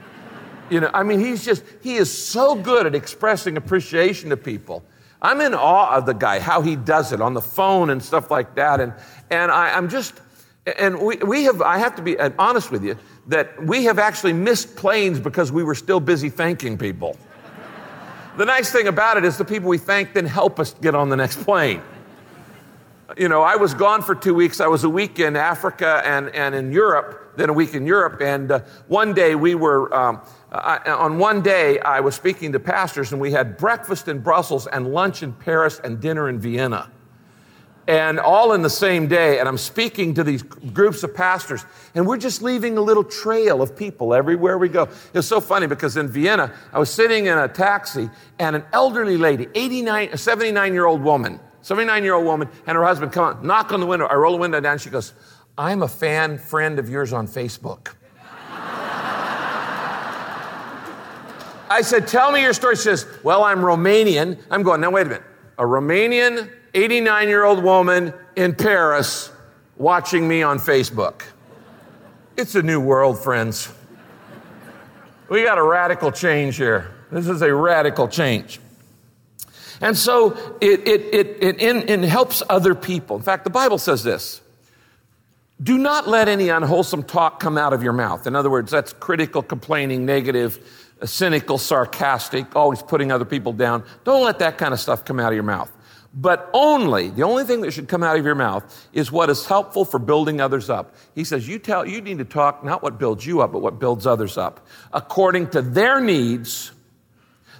You 0.69 0.81
know, 0.81 0.91
I 0.93 1.03
mean, 1.03 1.19
he's 1.19 1.45
just, 1.45 1.63
he 1.81 1.95
is 1.95 2.15
so 2.15 2.55
good 2.55 2.85
at 2.85 2.93
expressing 2.93 3.57
appreciation 3.57 4.29
to 4.29 4.37
people. 4.37 4.83
I'm 5.21 5.41
in 5.41 5.53
awe 5.55 5.95
of 5.95 6.05
the 6.05 6.13
guy, 6.13 6.39
how 6.39 6.61
he 6.61 6.75
does 6.75 7.13
it 7.13 7.21
on 7.21 7.33
the 7.33 7.41
phone 7.41 7.89
and 7.89 8.03
stuff 8.03 8.29
like 8.29 8.55
that. 8.55 8.79
And, 8.79 8.93
and 9.31 9.51
I, 9.51 9.69
am 9.77 9.89
just, 9.89 10.13
and 10.77 11.01
we, 11.01 11.15
we 11.17 11.45
have, 11.45 11.61
I 11.61 11.79
have 11.79 11.95
to 11.95 12.01
be 12.01 12.19
honest 12.19 12.69
with 12.69 12.83
you, 12.83 12.97
that 13.27 13.65
we 13.65 13.85
have 13.85 13.97
actually 13.97 14.33
missed 14.33 14.75
planes 14.75 15.19
because 15.19 15.51
we 15.51 15.63
were 15.63 15.75
still 15.75 15.99
busy 15.99 16.29
thanking 16.29 16.77
people. 16.77 17.17
the 18.37 18.45
nice 18.45 18.71
thing 18.71 18.87
about 18.87 19.17
it 19.17 19.25
is 19.25 19.37
the 19.37 19.45
people 19.45 19.69
we 19.69 19.77
thank 19.77 20.13
then 20.13 20.25
help 20.25 20.59
us 20.59 20.73
get 20.75 20.93
on 20.93 21.09
the 21.09 21.15
next 21.15 21.43
plane. 21.43 21.81
You 23.15 23.29
know, 23.29 23.41
I 23.41 23.55
was 23.55 23.73
gone 23.73 24.01
for 24.01 24.15
two 24.15 24.33
weeks. 24.33 24.59
I 24.59 24.67
was 24.67 24.83
a 24.83 24.89
week 24.89 25.19
in 25.19 25.37
Africa 25.37 26.01
and, 26.03 26.27
and 26.35 26.53
in 26.53 26.73
Europe, 26.73 27.37
then 27.37 27.49
a 27.49 27.53
week 27.53 27.73
in 27.73 27.87
Europe. 27.87 28.19
And 28.21 28.51
uh, 28.51 28.59
one 28.87 29.13
day 29.13 29.33
we 29.33 29.55
were, 29.55 29.93
um, 29.95 30.21
I, 30.51 30.79
on 30.91 31.17
one 31.17 31.41
day, 31.41 31.79
I 31.79 32.01
was 32.01 32.15
speaking 32.15 32.51
to 32.51 32.59
pastors, 32.59 33.13
and 33.13 33.21
we 33.21 33.31
had 33.31 33.55
breakfast 33.55 34.09
in 34.09 34.19
Brussels 34.19 34.67
and 34.67 34.91
lunch 34.93 35.23
in 35.23 35.31
Paris 35.31 35.79
and 35.81 36.01
dinner 36.01 36.27
in 36.27 36.37
Vienna. 36.37 36.91
And 37.87 38.19
all 38.19 38.51
in 38.51 38.61
the 38.61 38.69
same 38.69 39.07
day, 39.07 39.39
and 39.39 39.47
I'm 39.47 39.57
speaking 39.57 40.13
to 40.15 40.23
these 40.25 40.43
groups 40.43 41.03
of 41.03 41.15
pastors, 41.15 41.63
and 41.95 42.05
we're 42.05 42.17
just 42.17 42.41
leaving 42.41 42.77
a 42.77 42.81
little 42.81 43.05
trail 43.05 43.61
of 43.61 43.73
people 43.73 44.13
everywhere 44.13 44.57
we 44.57 44.67
go. 44.67 44.89
It's 45.13 45.27
so 45.27 45.39
funny 45.39 45.67
because 45.67 45.95
in 45.95 46.09
Vienna, 46.09 46.53
I 46.73 46.79
was 46.79 46.89
sitting 46.89 47.27
in 47.27 47.37
a 47.37 47.47
taxi, 47.47 48.09
and 48.37 48.57
an 48.57 48.65
elderly 48.73 49.15
lady, 49.15 49.47
89, 49.55 50.09
a 50.11 50.17
79 50.17 50.73
year 50.73 50.85
old 50.85 51.01
woman, 51.01 51.39
79 51.67 52.01
year 52.05 52.13
old 52.13 52.23
woman, 52.23 52.47
and 52.65 52.77
her 52.77 52.85
husband 52.85 53.11
come 53.11 53.25
on, 53.25 53.45
knock 53.45 53.73
on 53.73 53.81
the 53.81 53.85
window. 53.85 54.05
I 54.05 54.13
roll 54.13 54.31
the 54.31 54.37
window 54.37 54.61
down. 54.61 54.77
She 54.77 54.89
goes, 54.89 55.11
I'm 55.57 55.81
a 55.81 55.87
fan 55.89 56.37
friend 56.37 56.79
of 56.79 56.87
yours 56.89 57.11
on 57.11 57.27
Facebook. 57.27 57.89
I 61.69 61.81
said, 61.81 62.07
Tell 62.07 62.31
me 62.31 62.41
your 62.41 62.53
story. 62.53 62.77
She 62.77 62.83
says, 62.83 63.05
Well, 63.21 63.43
I'm 63.43 63.59
Romanian. 63.59 64.41
I'm 64.49 64.63
going, 64.63 64.79
Now, 64.79 64.91
wait 64.91 65.07
a 65.07 65.09
minute. 65.09 65.23
A 65.57 65.63
Romanian 65.63 66.49
89 66.73 67.27
year 67.27 67.43
old 67.43 67.61
woman 67.61 68.13
in 68.37 68.55
Paris 68.55 69.29
watching 69.75 70.25
me 70.25 70.43
on 70.43 70.59
Facebook. 70.59 71.23
It's 72.37 72.55
a 72.55 72.61
new 72.61 72.79
world, 72.79 73.21
friends. 73.21 73.73
We 75.27 75.43
got 75.43 75.57
a 75.57 75.63
radical 75.63 76.13
change 76.13 76.55
here. 76.55 76.95
This 77.11 77.27
is 77.27 77.41
a 77.41 77.53
radical 77.53 78.07
change. 78.07 78.61
And 79.81 79.97
so 79.97 80.31
it, 80.61 80.87
it, 80.87 81.01
it, 81.13 81.61
it, 81.61 81.89
it, 81.89 82.03
helps 82.03 82.41
other 82.49 82.73
people. 82.73 83.15
In 83.15 83.21
fact, 83.21 83.43
the 83.43 83.49
Bible 83.49 83.77
says 83.77 84.03
this 84.03 84.41
do 85.61 85.77
not 85.77 86.07
let 86.07 86.27
any 86.27 86.49
unwholesome 86.49 87.03
talk 87.03 87.39
come 87.39 87.57
out 87.57 87.73
of 87.73 87.81
your 87.81 87.93
mouth. 87.93 88.27
In 88.27 88.35
other 88.35 88.49
words, 88.49 88.71
that's 88.71 88.93
critical, 88.93 89.41
complaining, 89.41 90.05
negative 90.05 90.59
uh, 91.01 91.05
cynical, 91.05 91.57
sarcastic, 91.57 92.55
always 92.55 92.81
putting 92.81 93.11
other 93.11 93.25
people 93.25 93.53
down. 93.53 93.83
Don't 94.03 94.23
let 94.23 94.39
that 94.39 94.57
kind 94.57 94.73
of 94.73 94.79
stuff 94.79 95.03
come 95.03 95.19
out 95.19 95.29
of 95.29 95.35
your 95.35 95.43
mouth. 95.43 95.71
But 96.13 96.49
only, 96.53 97.09
the 97.09 97.23
only 97.23 97.43
thing 97.43 97.61
that 97.61 97.71
should 97.71 97.87
come 97.87 98.01
out 98.01 98.17
of 98.17 98.25
your 98.25 98.35
mouth 98.35 98.87
is 98.93 99.11
what 99.11 99.29
is 99.29 99.45
helpful 99.45 99.85
for 99.85 99.99
building 99.99 100.41
others 100.41 100.69
up. 100.69 100.95
He 101.13 101.23
says, 101.23 101.47
you 101.47 101.59
tell, 101.59 101.87
you 101.87 102.01
need 102.01 102.17
to 102.19 102.25
talk 102.25 102.63
not 102.63 102.81
what 102.81 102.97
builds 102.97 103.25
you 103.25 103.41
up, 103.41 103.51
but 103.51 103.59
what 103.59 103.79
builds 103.79 104.07
others 104.07 104.37
up 104.37 104.65
according 104.93 105.49
to 105.51 105.61
their 105.61 106.01
needs 106.01 106.71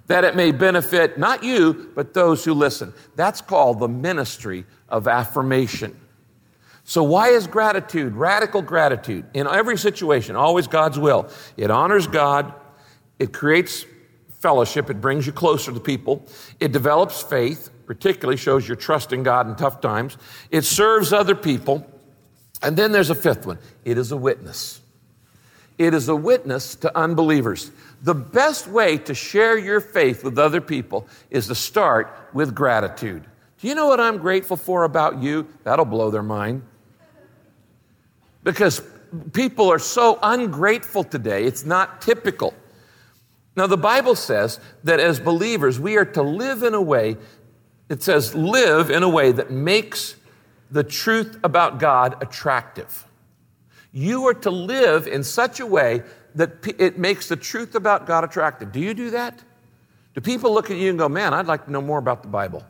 that 0.07 0.23
it 0.23 0.35
may 0.35 0.51
benefit 0.51 1.17
not 1.17 1.43
you, 1.43 1.91
but 1.95 2.13
those 2.13 2.43
who 2.43 2.53
listen. 2.53 2.93
That's 3.15 3.41
called 3.41 3.79
the 3.79 3.87
ministry 3.87 4.65
of 4.89 5.07
affirmation. 5.07 5.99
So, 6.83 7.03
why 7.03 7.29
is 7.29 7.47
gratitude, 7.47 8.15
radical 8.15 8.61
gratitude, 8.61 9.25
in 9.33 9.45
every 9.45 9.77
situation, 9.77 10.37
always 10.37 10.67
God's 10.67 10.97
will? 10.97 11.29
It 11.57 11.69
honors 11.69 12.07
God, 12.07 12.53
it 13.19 13.33
creates 13.33 13.85
fellowship, 14.39 14.89
it 14.89 15.01
brings 15.01 15.25
you 15.25 15.33
closer 15.33 15.73
to 15.73 15.79
people, 15.81 16.25
it 16.61 16.71
develops 16.71 17.21
faith, 17.21 17.69
particularly 17.85 18.37
shows 18.37 18.65
your 18.65 18.77
trust 18.77 19.11
in 19.11 19.23
God 19.23 19.49
in 19.49 19.55
tough 19.55 19.81
times, 19.81 20.17
it 20.49 20.63
serves 20.63 21.11
other 21.11 21.35
people, 21.35 21.85
and 22.61 22.77
then 22.77 22.93
there's 22.93 23.09
a 23.09 23.15
fifth 23.15 23.45
one 23.45 23.59
it 23.83 23.97
is 23.97 24.13
a 24.13 24.17
witness. 24.17 24.79
it 25.77 25.93
is 25.93 26.07
a 26.07 26.15
witness 26.15 26.75
to 26.75 26.97
unbelievers. 26.97 27.71
The 28.07 28.15
best 28.15 28.67
way 28.67 28.97
to 28.99 29.13
share 29.13 29.57
your 29.57 29.81
faith 29.81 30.23
with 30.23 30.39
other 30.39 30.61
people 30.61 31.09
is 31.29 31.47
to 31.47 31.55
start 31.55 32.29
with 32.31 32.55
gratitude. 32.55 33.25
Do 33.59 33.67
you 33.67 33.75
know 33.75 33.87
what 33.87 33.99
I'm 33.99 34.17
grateful 34.17 34.55
for 34.55 34.85
about 34.85 35.21
you? 35.21 35.45
That'll 35.65 35.83
blow 35.83 36.09
their 36.09 36.23
mind. 36.23 36.61
Because 38.45 38.81
people 39.33 39.69
are 39.69 39.77
so 39.77 40.19
ungrateful 40.23 41.03
today, 41.03 41.43
it's 41.43 41.65
not 41.65 42.01
typical. 42.01 42.53
Now, 43.57 43.67
the 43.67 43.75
Bible 43.75 44.15
says 44.15 44.61
that 44.85 45.01
as 45.01 45.19
believers, 45.19 45.77
we 45.77 45.97
are 45.97 46.05
to 46.05 46.21
live 46.21 46.63
in 46.63 46.75
a 46.75 46.81
way, 46.81 47.17
it 47.89 48.01
says, 48.03 48.33
live 48.33 48.89
in 48.89 49.03
a 49.03 49.09
way 49.09 49.33
that 49.33 49.51
makes 49.51 50.15
the 50.71 50.85
truth 50.85 51.37
about 51.43 51.77
God 51.77 52.15
attractive. 52.23 53.05
You 53.91 54.27
are 54.27 54.33
to 54.35 54.49
live 54.49 55.07
in 55.07 55.25
such 55.25 55.59
a 55.59 55.65
way 55.65 56.03
that 56.37 56.51
it 56.79 56.97
makes 56.97 57.27
the 57.27 57.35
truth 57.35 57.75
about 57.75 58.05
God 58.05 58.23
attractive. 58.23 58.71
Do 58.71 58.79
you 58.79 58.93
do 58.93 59.09
that? 59.11 59.39
Do 60.13 60.21
people 60.21 60.53
look 60.53 60.71
at 60.71 60.77
you 60.77 60.89
and 60.89 60.97
go, 60.97 61.09
man, 61.09 61.33
I'd 61.33 61.47
like 61.47 61.65
to 61.65 61.71
know 61.71 61.81
more 61.81 61.99
about 61.99 62.21
the 62.21 62.29
Bible? 62.29 62.63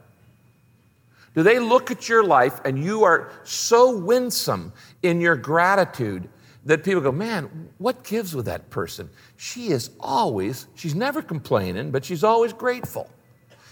Do 1.35 1.43
they 1.43 1.59
look 1.59 1.91
at 1.91 2.09
your 2.09 2.23
life 2.23 2.59
and 2.65 2.83
you 2.83 3.03
are 3.03 3.29
so 3.43 3.95
winsome 3.95 4.73
in 5.03 5.21
your 5.21 5.35
gratitude 5.35 6.27
that 6.65 6.83
people 6.83 7.01
go, 7.01 7.11
man, 7.11 7.69
what 7.77 8.03
gives 8.03 8.33
with 8.33 8.45
that 8.45 8.69
person? 8.69 9.09
She 9.35 9.67
is 9.67 9.91
always, 9.99 10.65
she's 10.75 10.95
never 10.95 11.21
complaining, 11.21 11.91
but 11.91 12.03
she's 12.03 12.23
always 12.23 12.53
grateful. 12.53 13.09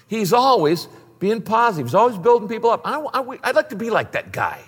He's 0.08 0.32
always 0.32 0.88
being 1.20 1.42
positive. 1.42 1.88
He's 1.88 1.96
always 1.96 2.18
building 2.18 2.48
people 2.48 2.70
up. 2.70 2.82
I, 2.86 3.00
I'd 3.44 3.56
like 3.56 3.70
to 3.70 3.76
be 3.76 3.90
like 3.90 4.12
that 4.12 4.32
guy. 4.32 4.62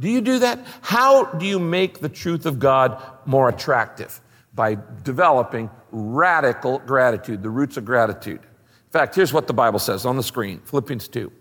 Do 0.00 0.08
you 0.08 0.20
do 0.20 0.38
that? 0.40 0.60
How 0.80 1.24
do 1.24 1.46
you 1.46 1.58
make 1.58 1.98
the 1.98 2.08
truth 2.08 2.46
of 2.46 2.58
God 2.58 3.02
more 3.26 3.48
attractive? 3.48 4.20
By 4.54 4.78
developing 5.02 5.70
radical 5.90 6.78
gratitude, 6.80 7.42
the 7.42 7.50
roots 7.50 7.76
of 7.76 7.84
gratitude. 7.84 8.40
In 8.40 8.92
fact, 8.92 9.14
here's 9.14 9.32
what 9.32 9.46
the 9.46 9.52
Bible 9.52 9.78
says 9.78 10.06
on 10.06 10.16
the 10.16 10.22
screen 10.22 10.60
Philippians 10.60 11.08
2. 11.08 11.32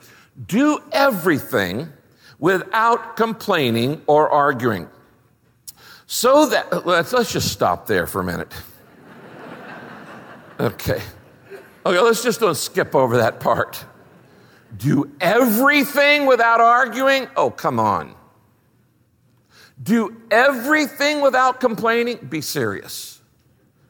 Do 0.47 0.79
everything 0.91 1.91
without 2.39 3.15
complaining 3.15 4.01
or 4.07 4.29
arguing. 4.29 4.87
So 6.05 6.47
that, 6.47 6.85
let's, 6.85 7.11
let's 7.13 7.31
just 7.31 7.51
stop 7.51 7.87
there 7.87 8.07
for 8.07 8.21
a 8.21 8.23
minute. 8.23 8.53
Okay. 10.59 11.03
Okay, 11.85 11.99
let's 11.99 12.23
just 12.23 12.39
don't 12.39 12.57
skip 12.57 12.95
over 12.95 13.17
that 13.17 13.39
part. 13.39 13.85
Do 14.75 15.11
everything 15.21 16.25
without 16.25 16.59
arguing? 16.59 17.27
Oh, 17.37 17.51
come 17.51 17.79
on. 17.79 18.15
Do 19.81 20.21
everything 20.31 21.21
without 21.21 21.59
complaining. 21.59 22.17
Be 22.29 22.41
serious. 22.41 23.19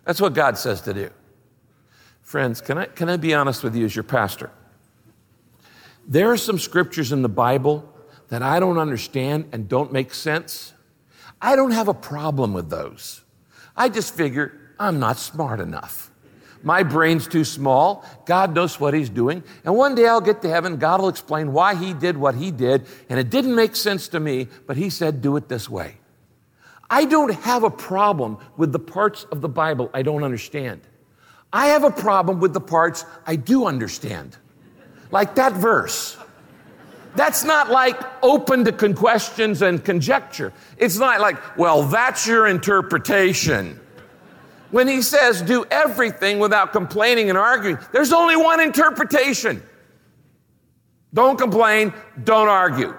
That's 0.06 0.22
what 0.22 0.34
God 0.34 0.58
says 0.58 0.82
to 0.82 0.94
do. 0.94 1.10
Friends, 2.22 2.60
can 2.60 2.78
I, 2.78 2.86
can 2.86 3.10
I 3.10 3.18
be 3.18 3.34
honest 3.34 3.64
with 3.64 3.76
you 3.76 3.86
as 3.86 3.96
your 3.96 4.04
pastor? 4.04 4.52
There 6.08 6.32
are 6.32 6.38
some 6.38 6.60
scriptures 6.60 7.12
in 7.12 7.22
the 7.22 7.30
Bible 7.30 7.88
that 8.30 8.42
I 8.42 8.60
don't 8.60 8.78
understand 8.78 9.50
and 9.52 9.70
don't 9.70 9.92
make 9.92 10.14
sense. 10.14 10.74
I 11.42 11.56
don't 11.56 11.72
have 11.72 11.88
a 11.88 11.94
problem 11.94 12.54
with 12.54 12.70
those. 12.70 13.24
I 13.76 13.90
just 13.90 14.16
figure 14.16 14.74
I'm 14.80 15.00
not 15.00 15.18
smart 15.18 15.60
enough. 15.60 16.07
My 16.64 16.84
brain's 16.84 17.28
too 17.28 17.44
small. 17.44 18.06
God 18.26 18.54
knows 18.56 18.80
what 18.80 18.94
He's 18.94 19.10
doing. 19.10 19.44
And 19.64 19.76
one 19.76 19.96
day 19.96 20.08
I'll 20.08 20.22
get 20.22 20.42
to 20.42 20.50
heaven. 20.50 20.78
God 20.78 21.02
will 21.02 21.10
explain 21.10 21.54
why 21.54 21.76
He 21.76 21.94
did 21.94 22.18
what 22.18 22.36
He 22.36 22.52
did. 22.52 22.86
And 23.10 23.20
it 23.20 23.30
didn't 23.30 23.56
make 23.56 23.76
sense 23.76 24.08
to 24.10 24.20
me, 24.20 24.48
but 24.66 24.78
He 24.78 24.90
said, 24.90 25.22
do 25.22 25.36
it 25.38 25.48
this 25.48 25.70
way. 25.70 25.98
I 26.90 27.06
don't 27.06 27.34
have 27.34 27.64
a 27.64 27.70
problem 27.70 28.38
with 28.56 28.72
the 28.72 28.80
parts 28.80 29.26
of 29.26 29.42
the 29.42 29.50
Bible 29.50 29.90
I 29.94 30.02
don't 30.02 30.24
understand. 30.24 30.82
I 31.52 31.68
have 31.68 31.84
a 31.84 31.92
problem 31.92 32.40
with 32.40 32.54
the 32.54 32.62
parts 32.62 33.06
I 33.26 33.36
do 33.36 33.66
understand. 33.66 34.38
Like 35.12 35.36
that 35.36 35.54
verse. 35.54 36.18
That's 37.16 37.44
not 37.44 37.72
like 37.72 38.00
open 38.24 38.64
to 38.66 38.94
questions 38.94 39.62
and 39.62 39.84
conjecture. 39.84 40.54
It's 40.78 40.98
not 40.98 41.20
like, 41.20 41.58
well, 41.58 41.84
that's 41.84 42.28
your 42.28 42.46
interpretation. 42.48 43.80
When 44.72 44.88
he 44.88 45.02
says 45.02 45.42
do 45.42 45.66
everything 45.72 46.40
without 46.40 46.74
complaining 46.74 47.30
and 47.30 47.38
arguing, 47.38 47.78
there's 47.92 48.12
only 48.12 48.36
one 48.36 48.60
interpretation. 48.60 49.64
Don't 51.14 51.38
complain, 51.38 51.94
don't 52.24 52.50
argue. 52.50 52.94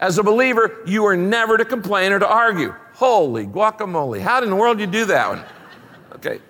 As 0.00 0.18
a 0.18 0.22
believer, 0.22 0.82
you 0.86 1.06
are 1.06 1.16
never 1.16 1.56
to 1.56 1.64
complain 1.64 2.12
or 2.12 2.18
to 2.18 2.28
argue. 2.28 2.74
Holy 2.94 3.46
guacamole. 3.46 4.20
How 4.20 4.42
in 4.42 4.50
the 4.50 4.56
world 4.56 4.78
do 4.78 4.82
you 4.82 4.90
do 4.90 5.04
that 5.06 5.28
one? 5.28 5.44
Okay. 6.16 6.40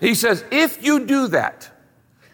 He 0.00 0.14
says, 0.14 0.44
if 0.50 0.84
you 0.84 1.06
do 1.06 1.28
that, 1.28 1.70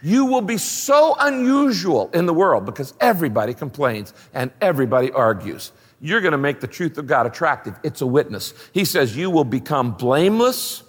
you 0.02 0.26
will 0.26 0.42
be 0.42 0.58
so 0.58 1.16
unusual 1.18 2.10
in 2.12 2.26
the 2.26 2.34
world 2.34 2.64
because 2.64 2.94
everybody 3.00 3.54
complains 3.54 4.14
and 4.34 4.50
everybody 4.60 5.10
argues. 5.12 5.72
You're 6.00 6.20
going 6.20 6.32
to 6.32 6.38
make 6.38 6.60
the 6.60 6.68
truth 6.68 6.98
of 6.98 7.06
God 7.06 7.26
attractive. 7.26 7.74
It's 7.82 8.00
a 8.00 8.06
witness. 8.06 8.54
He 8.72 8.84
says, 8.84 9.16
you 9.16 9.30
will 9.30 9.44
become 9.44 9.92
blameless 9.92 10.82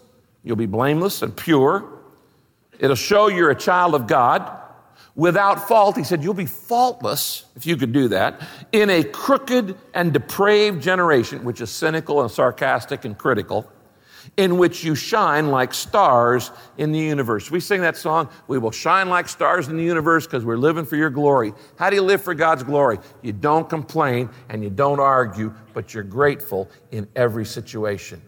You'll 0.44 0.56
be 0.56 0.66
blameless 0.66 1.22
and 1.22 1.36
pure. 1.36 2.00
It'll 2.80 2.96
show 2.96 3.28
you're 3.28 3.52
a 3.52 3.56
child 3.56 3.94
of 3.94 4.08
God 4.08 4.60
without 5.16 5.68
fault. 5.68 5.98
He 5.98 6.04
said, 6.04 6.24
You'll 6.24 6.34
be 6.34 6.46
faultless, 6.46 7.46
if 7.56 7.66
you 7.66 7.76
could 7.76 7.92
do 7.92 8.08
that, 8.10 8.42
in 8.72 8.90
a 8.90 9.04
crooked 9.04 9.76
and 9.94 10.14
depraved 10.14 10.82
generation, 10.82 11.44
which 11.44 11.62
is 11.62 11.70
cynical 11.70 12.22
and 12.22 12.32
sarcastic 12.32 13.04
and 13.04 13.18
critical, 13.18 13.70
in 14.38 14.58
which 14.58 14.84
you 14.84 14.96
shine 14.96 15.50
like 15.50 15.74
stars 15.74 16.52
in 16.78 16.94
the 16.94 17.00
universe. 17.00 17.52
We 17.52 17.60
sing 17.60 17.82
that 17.82 17.98
song, 17.98 18.30
We 18.48 18.58
will 18.58 18.72
shine 18.72 19.10
like 19.10 19.28
stars 19.28 19.68
in 19.68 19.76
the 19.76 19.84
universe 19.84 20.26
because 20.26 20.46
we're 20.46 20.58
living 20.58 20.86
for 20.86 20.96
your 20.96 21.10
glory. 21.10 21.54
How 21.78 21.90
do 21.90 21.98
you 21.98 22.02
live 22.02 22.22
for 22.22 22.34
God's 22.34 22.64
glory? 22.64 23.00
You 23.22 23.34
don't 23.34 23.70
complain 23.70 24.30
and 24.48 24.64
you 24.64 24.70
don't 24.70 25.02
argue, 25.02 25.54
but 25.74 25.94
you're 25.94 26.04
grateful 26.04 26.70
in 26.92 27.08
every 27.16 27.46
situation. 27.46 28.22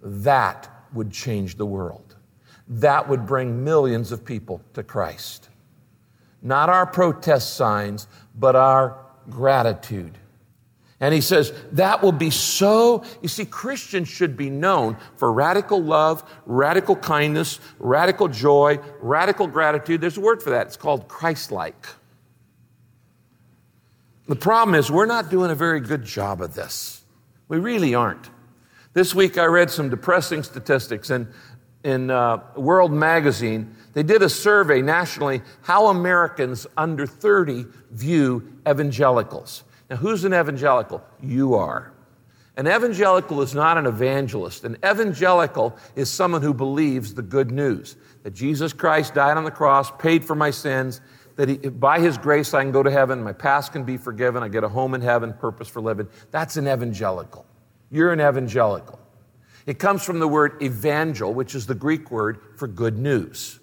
That 0.00 0.70
would 0.96 1.12
change 1.12 1.56
the 1.56 1.66
world. 1.66 2.16
That 2.68 3.08
would 3.08 3.26
bring 3.26 3.62
millions 3.62 4.10
of 4.10 4.24
people 4.24 4.60
to 4.74 4.82
Christ. 4.82 5.48
Not 6.42 6.68
our 6.68 6.86
protest 6.86 7.54
signs, 7.54 8.08
but 8.34 8.56
our 8.56 8.98
gratitude. 9.30 10.18
And 10.98 11.12
he 11.12 11.20
says 11.20 11.52
that 11.72 12.02
will 12.02 12.12
be 12.12 12.30
so. 12.30 13.04
You 13.20 13.28
see, 13.28 13.44
Christians 13.44 14.08
should 14.08 14.36
be 14.36 14.48
known 14.48 14.96
for 15.16 15.30
radical 15.32 15.82
love, 15.82 16.24
radical 16.46 16.96
kindness, 16.96 17.60
radical 17.78 18.28
joy, 18.28 18.78
radical 19.00 19.46
gratitude. 19.46 20.00
There's 20.00 20.16
a 20.16 20.22
word 20.22 20.42
for 20.42 20.50
that. 20.50 20.68
It's 20.68 20.76
called 20.76 21.06
Christ 21.06 21.52
like. 21.52 21.86
The 24.26 24.36
problem 24.36 24.74
is, 24.74 24.90
we're 24.90 25.06
not 25.06 25.30
doing 25.30 25.50
a 25.50 25.54
very 25.54 25.80
good 25.80 26.04
job 26.04 26.40
of 26.40 26.54
this. 26.54 27.04
We 27.48 27.58
really 27.58 27.94
aren't. 27.94 28.28
This 28.96 29.14
week 29.14 29.36
I 29.36 29.44
read 29.44 29.70
some 29.70 29.90
depressing 29.90 30.42
statistics 30.42 31.10
in, 31.10 31.28
in 31.84 32.10
uh, 32.10 32.38
World 32.56 32.94
Magazine. 32.94 33.76
They 33.92 34.02
did 34.02 34.22
a 34.22 34.28
survey 34.30 34.80
nationally 34.80 35.42
how 35.60 35.88
Americans 35.88 36.66
under 36.78 37.06
30 37.06 37.66
view 37.90 38.50
evangelicals. 38.66 39.64
Now, 39.90 39.96
who's 39.96 40.24
an 40.24 40.32
evangelical? 40.32 41.04
You 41.22 41.56
are. 41.56 41.92
An 42.56 42.66
evangelical 42.66 43.42
is 43.42 43.54
not 43.54 43.76
an 43.76 43.84
evangelist. 43.84 44.64
An 44.64 44.78
evangelical 44.82 45.76
is 45.94 46.10
someone 46.10 46.40
who 46.40 46.54
believes 46.54 47.12
the 47.12 47.20
good 47.20 47.50
news 47.50 47.96
that 48.22 48.32
Jesus 48.32 48.72
Christ 48.72 49.12
died 49.12 49.36
on 49.36 49.44
the 49.44 49.50
cross, 49.50 49.90
paid 49.98 50.24
for 50.24 50.34
my 50.34 50.50
sins, 50.50 51.02
that 51.36 51.50
he, 51.50 51.56
by 51.56 52.00
his 52.00 52.16
grace 52.16 52.54
I 52.54 52.62
can 52.62 52.72
go 52.72 52.82
to 52.82 52.90
heaven, 52.90 53.22
my 53.22 53.34
past 53.34 53.72
can 53.72 53.84
be 53.84 53.98
forgiven, 53.98 54.42
I 54.42 54.48
get 54.48 54.64
a 54.64 54.70
home 54.70 54.94
in 54.94 55.02
heaven, 55.02 55.34
purpose 55.34 55.68
for 55.68 55.82
living. 55.82 56.08
That's 56.30 56.56
an 56.56 56.66
evangelical. 56.66 57.44
You're 57.90 58.12
an 58.12 58.20
evangelical. 58.20 58.98
It 59.66 59.78
comes 59.78 60.04
from 60.04 60.18
the 60.20 60.28
word 60.28 60.62
evangel, 60.62 61.34
which 61.34 61.54
is 61.54 61.66
the 61.66 61.74
Greek 61.74 62.10
word 62.10 62.38
for 62.56 62.68
good 62.68 62.98
news. 62.98 63.58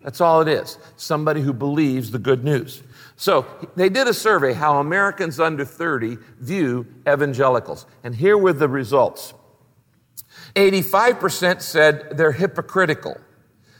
That's 0.00 0.20
all 0.20 0.40
it 0.40 0.48
is. 0.48 0.78
Somebody 0.96 1.42
who 1.42 1.52
believes 1.52 2.10
the 2.10 2.18
good 2.18 2.42
news. 2.42 2.82
So 3.16 3.46
they 3.76 3.88
did 3.88 4.08
a 4.08 4.14
survey 4.14 4.52
how 4.52 4.80
Americans 4.80 5.38
under 5.38 5.64
30 5.64 6.18
view 6.40 6.86
evangelicals. 7.08 7.86
And 8.02 8.14
here 8.14 8.36
were 8.36 8.52
the 8.52 8.68
results 8.68 9.34
85% 10.56 11.62
said 11.62 12.16
they're 12.16 12.32
hypocritical, 12.32 13.18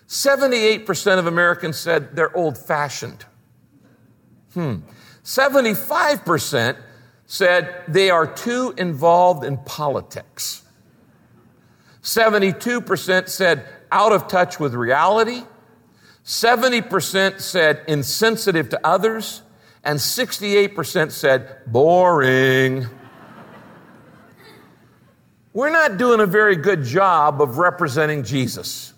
78% 0.07 1.19
of 1.19 1.27
Americans 1.27 1.79
said 1.79 2.15
they're 2.15 2.35
old 2.37 2.57
fashioned. 2.57 3.25
Hmm. 4.55 4.77
75% 5.25 6.77
said 7.33 7.83
they 7.89 8.11
are 8.11 8.27
too 8.27 8.75
involved 8.77 9.43
in 9.43 9.57
politics. 9.57 10.62
72% 12.03 13.27
said 13.27 13.65
out 13.91 14.12
of 14.12 14.29
touch 14.29 14.61
with 14.61 14.75
reality. 14.75 15.43
70% 16.27 17.41
said 17.41 17.85
insensitive 17.89 18.69
to 18.69 18.87
others. 18.87 19.41
And 19.83 19.99
68% 19.99 21.11
said 21.11 21.61
boring. 21.67 22.85
we're 25.55 25.71
not 25.71 25.97
doing 25.97 26.21
a 26.21 26.27
very 26.27 26.57
good 26.57 26.85
job 26.85 27.41
of 27.41 27.57
representing 27.57 28.25
Jesus. 28.25 28.93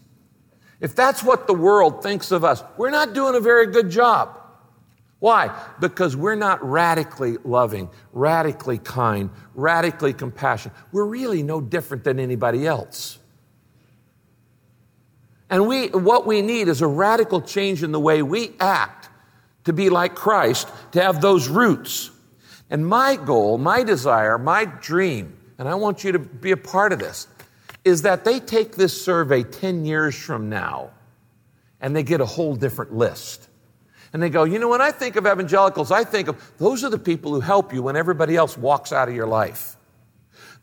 If 0.81 0.97
that's 0.97 1.23
what 1.23 1.47
the 1.47 1.55
world 1.55 2.03
thinks 2.03 2.33
of 2.33 2.43
us, 2.43 2.65
we're 2.79 2.91
not 2.91 3.15
doing 3.15 3.37
a 3.37 3.41
very 3.41 3.69
good 3.69 3.91
job. 3.91 4.44
Why? 5.25 5.59
Because 5.81 6.15
we're 6.15 6.35
not 6.35 6.63
radically 6.63 7.39
loving, 7.45 7.89
radically 8.13 8.77
kind, 8.77 9.31
radically 9.55 10.13
compassionate. 10.13 10.77
We're 10.93 11.07
really 11.07 11.43
no 11.43 11.63
different 11.63 12.05
than 12.05 12.21
anybody 12.21 12.67
else. 12.67 13.19
And 15.49 15.67
we, 15.67 15.89
what 15.89 16.27
we 16.27 16.43
need 16.43 16.69
is 16.69 16.83
a 16.83 16.87
radical 16.87 17.41
change 17.41 17.83
in 17.83 17.91
the 17.91 17.99
way 17.99 18.21
we 18.21 18.53
act 18.61 19.09
to 19.65 19.73
be 19.73 19.89
like 19.89 20.15
Christ, 20.15 20.69
to 20.93 21.01
have 21.01 21.23
those 21.23 21.49
roots. 21.49 22.11
And 22.69 22.87
my 22.87 23.17
goal, 23.17 23.57
my 23.57 23.83
desire, 23.83 24.37
my 24.37 24.67
dream, 24.67 25.39
and 25.57 25.67
I 25.67 25.75
want 25.75 26.05
you 26.05 26.13
to 26.13 26.19
be 26.19 26.51
a 26.51 26.59
part 26.59 26.93
of 26.93 26.99
this, 26.99 27.29
is 27.83 28.03
that 28.03 28.27
they 28.27 28.41
take 28.41 28.75
this 28.75 29.03
survey 29.03 29.43
10 29.43 29.87
years 29.87 30.15
from 30.15 30.51
now 30.51 30.91
and 31.81 31.97
they 31.97 32.03
get 32.03 32.21
a 32.21 32.27
whole 32.27 32.55
different 32.57 32.93
list. 32.93 33.49
And 34.15 34.23
they 34.23 34.31
go, 34.31 34.45
you 34.45 34.61
know, 34.61 34.69
when 34.69 34.81
I 34.81 34.93
think 34.93 35.17
of 35.17 35.27
evangelicals, 35.27 35.91
I 35.91 36.05
think 36.05 36.29
of 36.29 36.53
those 36.57 36.85
are 36.85 36.89
the 36.89 36.99
people 36.99 37.35
who 37.35 37.41
help 37.41 37.75
you 37.75 37.83
when 37.83 37.97
everybody 37.97 38.37
else 38.37 38.57
walks 38.57 38.93
out 38.93 39.09
of 39.09 39.15
your 39.15 39.27
life. 39.27 39.77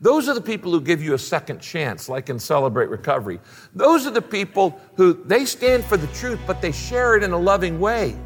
Those 0.00 0.26
are 0.26 0.32
the 0.32 0.40
people 0.40 0.72
who 0.72 0.80
give 0.80 1.02
you 1.02 1.12
a 1.12 1.18
second 1.18 1.60
chance, 1.60 2.08
like 2.08 2.30
in 2.30 2.38
Celebrate 2.38 2.88
Recovery. 2.88 3.40
Those 3.74 4.06
are 4.06 4.10
the 4.10 4.22
people 4.22 4.80
who 4.96 5.12
they 5.12 5.44
stand 5.44 5.84
for 5.84 5.98
the 5.98 6.06
truth, 6.08 6.40
but 6.46 6.62
they 6.62 6.72
share 6.72 7.14
it 7.14 7.22
in 7.22 7.32
a 7.32 7.38
loving 7.38 7.78
way. 7.78 8.16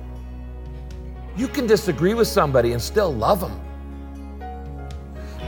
You 1.36 1.48
can 1.48 1.66
disagree 1.66 2.14
with 2.14 2.28
somebody 2.28 2.72
and 2.72 2.80
still 2.80 3.12
love 3.12 3.40
them. 3.40 3.60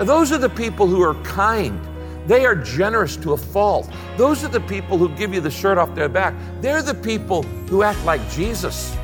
Those 0.01 0.33
are 0.33 0.39
the 0.39 0.51
people 0.51 0.89
who 0.89 1.03
are 1.03 1.15
kind. 1.23 1.81
They 2.27 2.45
are 2.45 2.57
generous 2.57 3.17
to 3.19 3.33
a 3.33 3.37
fault. 3.37 3.89
Those 4.17 4.43
are 4.43 4.49
the 4.49 4.61
people 4.61 4.99
who 4.99 5.09
give 5.11 5.33
you 5.33 5.41
the 5.41 5.53
shirt 5.53 5.79
off 5.79 5.95
their 5.95 6.09
back. 6.09 6.35
They're 6.61 6.83
the 6.83 6.95
people 6.95 7.45
who 7.71 7.85
act 7.85 8.05
like 8.05 8.29
Jesus. 8.31 8.97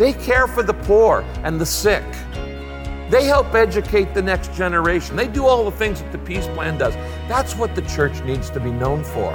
They 0.00 0.14
care 0.14 0.46
for 0.46 0.62
the 0.62 0.72
poor 0.72 1.20
and 1.44 1.60
the 1.60 1.66
sick. 1.66 2.02
They 3.10 3.24
help 3.24 3.52
educate 3.52 4.14
the 4.14 4.22
next 4.22 4.54
generation. 4.54 5.14
They 5.14 5.28
do 5.28 5.44
all 5.44 5.62
the 5.66 5.76
things 5.76 6.00
that 6.00 6.10
the 6.10 6.16
peace 6.16 6.46
plan 6.46 6.78
does. 6.78 6.94
That's 7.28 7.54
what 7.54 7.74
the 7.74 7.82
church 7.82 8.24
needs 8.24 8.48
to 8.52 8.60
be 8.60 8.70
known 8.70 9.04
for. 9.04 9.30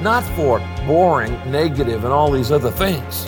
Not 0.00 0.22
for 0.36 0.60
boring, 0.86 1.32
negative, 1.50 2.04
and 2.04 2.12
all 2.12 2.30
these 2.30 2.52
other 2.52 2.70
things. 2.70 3.24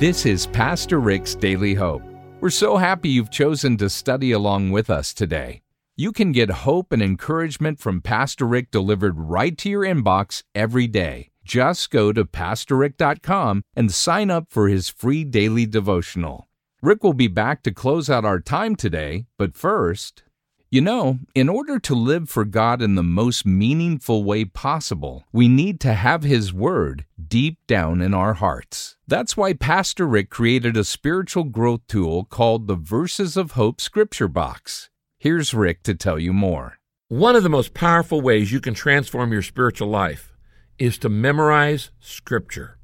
This 0.00 0.24
is 0.24 0.46
Pastor 0.46 0.98
Rick's 0.98 1.34
Daily 1.34 1.74
Hope. 1.74 2.02
We're 2.40 2.48
so 2.48 2.78
happy 2.78 3.10
you've 3.10 3.30
chosen 3.30 3.76
to 3.76 3.90
study 3.90 4.32
along 4.32 4.70
with 4.70 4.88
us 4.88 5.12
today. 5.12 5.60
You 5.96 6.12
can 6.12 6.32
get 6.32 6.48
hope 6.48 6.92
and 6.92 7.02
encouragement 7.02 7.78
from 7.78 8.00
Pastor 8.00 8.46
Rick 8.46 8.70
delivered 8.70 9.18
right 9.18 9.58
to 9.58 9.68
your 9.68 9.82
inbox 9.82 10.44
every 10.54 10.86
day. 10.86 11.28
Just 11.46 11.90
go 11.92 12.12
to 12.12 12.24
PastorRick.com 12.24 13.62
and 13.76 13.92
sign 13.92 14.32
up 14.32 14.46
for 14.50 14.66
his 14.66 14.88
free 14.88 15.22
daily 15.22 15.64
devotional. 15.64 16.48
Rick 16.82 17.04
will 17.04 17.12
be 17.12 17.28
back 17.28 17.62
to 17.62 17.70
close 17.70 18.10
out 18.10 18.24
our 18.24 18.40
time 18.40 18.74
today, 18.74 19.26
but 19.38 19.54
first, 19.56 20.24
you 20.70 20.80
know, 20.80 21.20
in 21.36 21.48
order 21.48 21.78
to 21.78 21.94
live 21.94 22.28
for 22.28 22.44
God 22.44 22.82
in 22.82 22.96
the 22.96 23.04
most 23.04 23.46
meaningful 23.46 24.24
way 24.24 24.44
possible, 24.44 25.22
we 25.32 25.46
need 25.46 25.78
to 25.82 25.94
have 25.94 26.24
His 26.24 26.52
Word 26.52 27.04
deep 27.28 27.58
down 27.68 28.00
in 28.00 28.12
our 28.12 28.34
hearts. 28.34 28.96
That's 29.06 29.36
why 29.36 29.52
Pastor 29.52 30.04
Rick 30.04 30.30
created 30.30 30.76
a 30.76 30.82
spiritual 30.82 31.44
growth 31.44 31.86
tool 31.86 32.24
called 32.24 32.66
the 32.66 32.74
Verses 32.74 33.36
of 33.36 33.52
Hope 33.52 33.80
Scripture 33.80 34.28
Box. 34.28 34.90
Here's 35.20 35.54
Rick 35.54 35.84
to 35.84 35.94
tell 35.94 36.18
you 36.18 36.32
more. 36.32 36.78
One 37.06 37.36
of 37.36 37.44
the 37.44 37.48
most 37.48 37.72
powerful 37.72 38.20
ways 38.20 38.50
you 38.50 38.60
can 38.60 38.74
transform 38.74 39.32
your 39.32 39.42
spiritual 39.42 39.88
life 39.88 40.32
is 40.78 40.98
to 40.98 41.08
memorize 41.08 41.90
Scripture. 42.00 42.78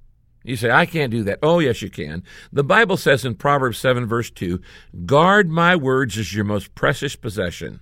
You 0.44 0.56
say, 0.56 0.70
I 0.70 0.86
can't 0.86 1.10
do 1.12 1.22
that. 1.24 1.38
Oh, 1.42 1.60
yes, 1.60 1.82
you 1.82 1.90
can. 1.90 2.24
The 2.52 2.64
Bible 2.64 2.96
says 2.96 3.24
in 3.24 3.36
Proverbs 3.36 3.78
7, 3.78 4.06
verse 4.06 4.30
2 4.30 4.60
Guard 5.06 5.48
my 5.48 5.76
words 5.76 6.18
as 6.18 6.34
your 6.34 6.44
most 6.44 6.74
precious 6.74 7.14
possession. 7.14 7.80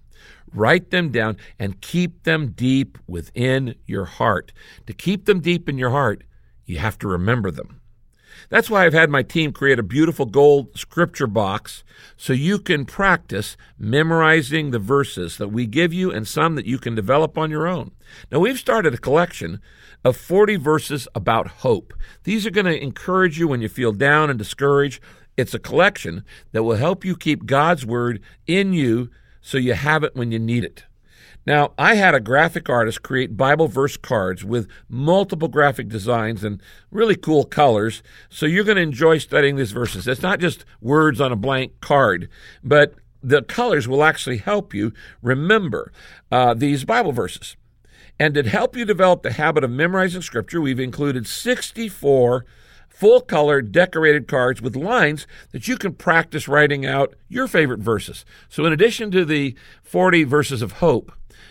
Write 0.52 0.90
them 0.90 1.10
down 1.10 1.36
and 1.58 1.80
keep 1.80 2.24
them 2.24 2.52
deep 2.52 2.98
within 3.06 3.76
your 3.86 4.04
heart. 4.04 4.52
To 4.86 4.92
keep 4.92 5.24
them 5.24 5.40
deep 5.40 5.68
in 5.68 5.78
your 5.78 5.90
heart, 5.90 6.24
you 6.66 6.78
have 6.78 6.98
to 6.98 7.08
remember 7.08 7.50
them. 7.50 7.79
That's 8.48 8.70
why 8.70 8.84
I've 8.84 8.92
had 8.92 9.10
my 9.10 9.22
team 9.22 9.52
create 9.52 9.78
a 9.78 9.84
beautiful 9.84 10.26
gold 10.26 10.76
scripture 10.78 11.26
box 11.26 11.84
so 12.16 12.32
you 12.32 12.58
can 12.58 12.84
practice 12.84 13.56
memorizing 13.78 14.70
the 14.70 14.78
verses 14.78 15.36
that 15.38 15.48
we 15.48 15.66
give 15.66 15.92
you 15.92 16.10
and 16.10 16.26
some 16.26 16.54
that 16.54 16.66
you 16.66 16.78
can 16.78 16.94
develop 16.94 17.36
on 17.38 17.50
your 17.50 17.66
own. 17.66 17.92
Now, 18.30 18.40
we've 18.40 18.58
started 18.58 18.94
a 18.94 18.98
collection 18.98 19.60
of 20.04 20.16
40 20.16 20.56
verses 20.56 21.08
about 21.14 21.48
hope. 21.48 21.94
These 22.24 22.46
are 22.46 22.50
going 22.50 22.66
to 22.66 22.82
encourage 22.82 23.38
you 23.38 23.48
when 23.48 23.60
you 23.60 23.68
feel 23.68 23.92
down 23.92 24.30
and 24.30 24.38
discouraged. 24.38 25.02
It's 25.36 25.54
a 25.54 25.58
collection 25.58 26.24
that 26.52 26.62
will 26.62 26.76
help 26.76 27.04
you 27.04 27.16
keep 27.16 27.46
God's 27.46 27.84
word 27.86 28.20
in 28.46 28.72
you 28.72 29.10
so 29.40 29.58
you 29.58 29.74
have 29.74 30.04
it 30.04 30.14
when 30.14 30.32
you 30.32 30.38
need 30.38 30.64
it. 30.64 30.84
Now, 31.46 31.72
I 31.78 31.94
had 31.94 32.14
a 32.14 32.20
graphic 32.20 32.68
artist 32.68 33.02
create 33.02 33.36
Bible 33.36 33.66
verse 33.66 33.96
cards 33.96 34.44
with 34.44 34.68
multiple 34.88 35.48
graphic 35.48 35.88
designs 35.88 36.44
and 36.44 36.62
really 36.90 37.16
cool 37.16 37.44
colors, 37.44 38.02
so 38.28 38.46
you're 38.46 38.64
going 38.64 38.76
to 38.76 38.82
enjoy 38.82 39.18
studying 39.18 39.56
these 39.56 39.72
verses. 39.72 40.06
It's 40.06 40.22
not 40.22 40.38
just 40.38 40.64
words 40.80 41.20
on 41.20 41.32
a 41.32 41.36
blank 41.36 41.80
card, 41.80 42.28
but 42.62 42.94
the 43.22 43.42
colors 43.42 43.88
will 43.88 44.04
actually 44.04 44.38
help 44.38 44.74
you 44.74 44.92
remember 45.22 45.92
uh, 46.30 46.54
these 46.54 46.84
Bible 46.84 47.12
verses. 47.12 47.56
And 48.18 48.34
to 48.34 48.42
help 48.42 48.76
you 48.76 48.84
develop 48.84 49.22
the 49.22 49.32
habit 49.32 49.64
of 49.64 49.70
memorizing 49.70 50.20
Scripture, 50.20 50.60
we've 50.60 50.78
included 50.78 51.26
64 51.26 52.44
full 52.90 53.22
color 53.22 53.62
decorated 53.62 54.28
cards 54.28 54.60
with 54.60 54.76
lines 54.76 55.26
that 55.52 55.66
you 55.66 55.78
can 55.78 55.94
practice 55.94 56.46
writing 56.46 56.84
out 56.84 57.14
your 57.28 57.48
favorite 57.48 57.80
verses. 57.80 58.26
So, 58.50 58.66
in 58.66 58.74
addition 58.74 59.10
to 59.12 59.24
the 59.24 59.54
40 59.82 60.24
verses 60.24 60.60
of 60.60 60.72
hope, 60.72 61.10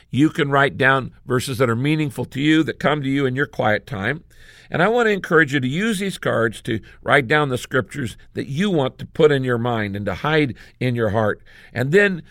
you 0.09 0.29
can 0.29 0.49
write 0.49 0.77
down 0.77 1.13
verses 1.25 1.57
that 1.57 1.69
are 1.69 1.75
meaningful 1.75 2.25
to 2.25 2.41
you, 2.41 2.63
that 2.63 2.79
come 2.79 3.01
to 3.01 3.09
you 3.09 3.25
in 3.25 3.35
your 3.35 3.45
quiet 3.45 3.85
time. 3.85 4.23
And 4.71 4.83
I 4.83 4.87
want 4.87 5.07
to 5.07 5.11
encourage 5.11 5.53
you 5.53 5.59
to 5.59 5.67
use 5.67 5.99
these 5.99 6.17
cards 6.17 6.61
to 6.63 6.79
write 7.01 7.27
down 7.27 7.49
the 7.49 7.57
scriptures 7.57 8.17
that 8.33 8.47
you 8.47 8.69
want 8.69 8.99
to 8.99 9.05
put 9.05 9.31
in 9.31 9.43
your 9.43 9.57
mind 9.57 9.95
and 9.95 10.05
to 10.05 10.15
hide 10.15 10.55
in 10.79 10.95
your 10.95 11.09
heart. 11.09 11.41
And 11.73 11.91
then 11.91 12.23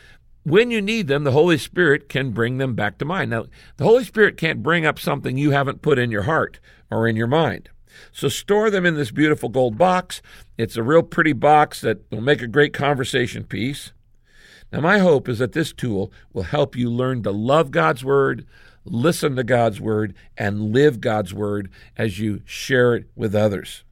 when 0.44 0.70
you 0.70 0.80
need 0.80 1.08
them, 1.08 1.24
the 1.24 1.32
Holy 1.32 1.58
Spirit 1.58 2.08
can 2.08 2.30
bring 2.30 2.58
them 2.58 2.74
back 2.74 2.98
to 2.98 3.04
mind. 3.04 3.30
Now, 3.30 3.46
the 3.76 3.84
Holy 3.84 4.04
Spirit 4.04 4.36
can't 4.36 4.62
bring 4.62 4.86
up 4.86 4.98
something 4.98 5.36
you 5.36 5.50
haven't 5.50 5.82
put 5.82 5.98
in 5.98 6.10
your 6.10 6.22
heart 6.22 6.60
or 6.90 7.06
in 7.08 7.16
your 7.16 7.26
mind. 7.26 7.68
So 8.12 8.28
store 8.28 8.70
them 8.70 8.86
in 8.86 8.94
this 8.94 9.10
beautiful 9.10 9.48
gold 9.48 9.76
box. 9.76 10.22
It's 10.56 10.76
a 10.76 10.82
real 10.82 11.02
pretty 11.02 11.32
box 11.32 11.80
that 11.80 12.10
will 12.10 12.20
make 12.20 12.42
a 12.42 12.46
great 12.46 12.72
conversation 12.72 13.44
piece. 13.44 13.92
Now, 14.72 14.80
my 14.80 14.98
hope 14.98 15.28
is 15.28 15.38
that 15.38 15.52
this 15.52 15.72
tool 15.72 16.12
will 16.32 16.42
help 16.42 16.76
you 16.76 16.90
learn 16.90 17.22
to 17.22 17.30
love 17.30 17.70
God's 17.70 18.04
Word, 18.04 18.46
listen 18.84 19.36
to 19.36 19.44
God's 19.44 19.80
Word, 19.80 20.14
and 20.36 20.72
live 20.72 21.00
God's 21.00 21.32
Word 21.32 21.70
as 21.96 22.18
you 22.18 22.42
share 22.44 22.94
it 22.94 23.06
with 23.16 23.34
others. 23.34 23.84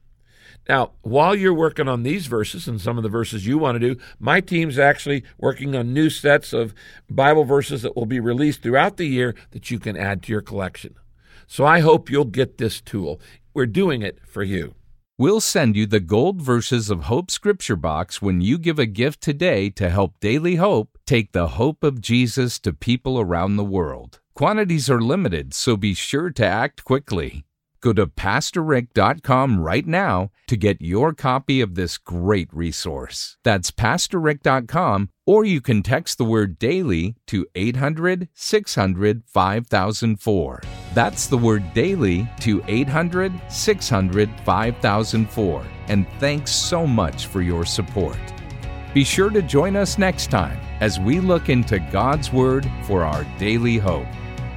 Now, 0.69 0.91
while 1.01 1.33
you're 1.33 1.53
working 1.53 1.87
on 1.87 2.03
these 2.03 2.27
verses 2.27 2.67
and 2.67 2.79
some 2.79 2.97
of 2.97 3.03
the 3.03 3.09
verses 3.09 3.47
you 3.47 3.57
want 3.57 3.79
to 3.79 3.95
do, 3.95 3.99
my 4.19 4.41
team's 4.41 4.77
actually 4.77 5.23
working 5.37 5.75
on 5.75 5.93
new 5.93 6.09
sets 6.09 6.51
of 6.51 6.73
Bible 7.09 7.45
verses 7.45 7.81
that 7.83 7.95
will 7.95 8.05
be 8.05 8.19
released 8.19 8.61
throughout 8.61 8.97
the 8.97 9.05
year 9.05 9.33
that 9.51 9.71
you 9.71 9.79
can 9.79 9.95
add 9.95 10.21
to 10.23 10.31
your 10.31 10.41
collection. 10.41 10.95
So 11.47 11.65
I 11.65 11.79
hope 11.79 12.09
you'll 12.09 12.25
get 12.25 12.57
this 12.57 12.81
tool. 12.81 13.21
We're 13.53 13.65
doing 13.65 14.01
it 14.01 14.19
for 14.27 14.43
you. 14.43 14.75
We'll 15.19 15.41
send 15.41 15.75
you 15.75 15.87
the 15.87 15.99
Gold 15.99 16.43
Verses 16.43 16.91
of 16.91 17.05
Hope 17.05 17.31
Scripture 17.31 17.75
box 17.75 18.21
when 18.21 18.39
you 18.39 18.59
give 18.59 18.77
a 18.77 18.85
gift 18.85 19.19
today 19.19 19.71
to 19.71 19.89
help 19.89 20.19
Daily 20.19 20.57
Hope 20.57 20.95
take 21.07 21.31
the 21.31 21.47
hope 21.47 21.83
of 21.83 22.01
Jesus 22.01 22.59
to 22.59 22.71
people 22.71 23.19
around 23.19 23.55
the 23.55 23.63
world. 23.63 24.19
Quantities 24.35 24.91
are 24.91 25.01
limited, 25.01 25.55
so 25.55 25.75
be 25.75 25.95
sure 25.95 26.29
to 26.29 26.45
act 26.45 26.83
quickly. 26.83 27.45
Go 27.81 27.93
to 27.93 28.05
PastorRick.com 28.05 29.59
right 29.59 29.87
now 29.87 30.29
to 30.45 30.55
get 30.55 30.83
your 30.83 31.13
copy 31.13 31.61
of 31.61 31.73
this 31.73 31.97
great 31.97 32.53
resource. 32.53 33.37
That's 33.43 33.71
PastorRick.com, 33.71 35.09
or 35.25 35.43
you 35.43 35.61
can 35.61 35.81
text 35.81 36.19
the 36.19 36.25
word 36.25 36.59
daily 36.59 37.15
to 37.25 37.47
800 37.55 38.29
600 38.35 39.23
5004. 39.25 40.61
That's 40.97 41.27
the 41.27 41.37
word 41.37 41.75
daily 41.75 42.27
to 42.39 42.63
800 42.67 43.31
600 43.49 44.31
5004. 44.43 45.65
And 45.89 46.07
thanks 46.19 46.51
so 46.51 46.87
much 46.87 47.27
for 47.27 47.43
your 47.43 47.65
support. 47.65 48.17
Be 48.95 49.03
sure 49.03 49.29
to 49.29 49.43
join 49.43 49.75
us 49.75 49.99
next 49.99 50.31
time 50.31 50.59
as 50.79 50.99
we 50.99 51.19
look 51.19 51.49
into 51.49 51.77
God's 51.77 52.33
Word 52.33 52.67
for 52.85 53.03
our 53.03 53.27
daily 53.37 53.77
hope. 53.77 54.07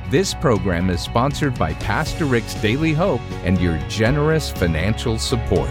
This 0.09 0.33
program 0.33 0.88
is 0.88 1.03
sponsored 1.03 1.59
by 1.59 1.74
Pastor 1.74 2.24
Rick's 2.24 2.55
Daily 2.55 2.94
Hope 2.94 3.20
and 3.44 3.61
your 3.61 3.76
generous 3.90 4.50
financial 4.50 5.18
support. 5.18 5.68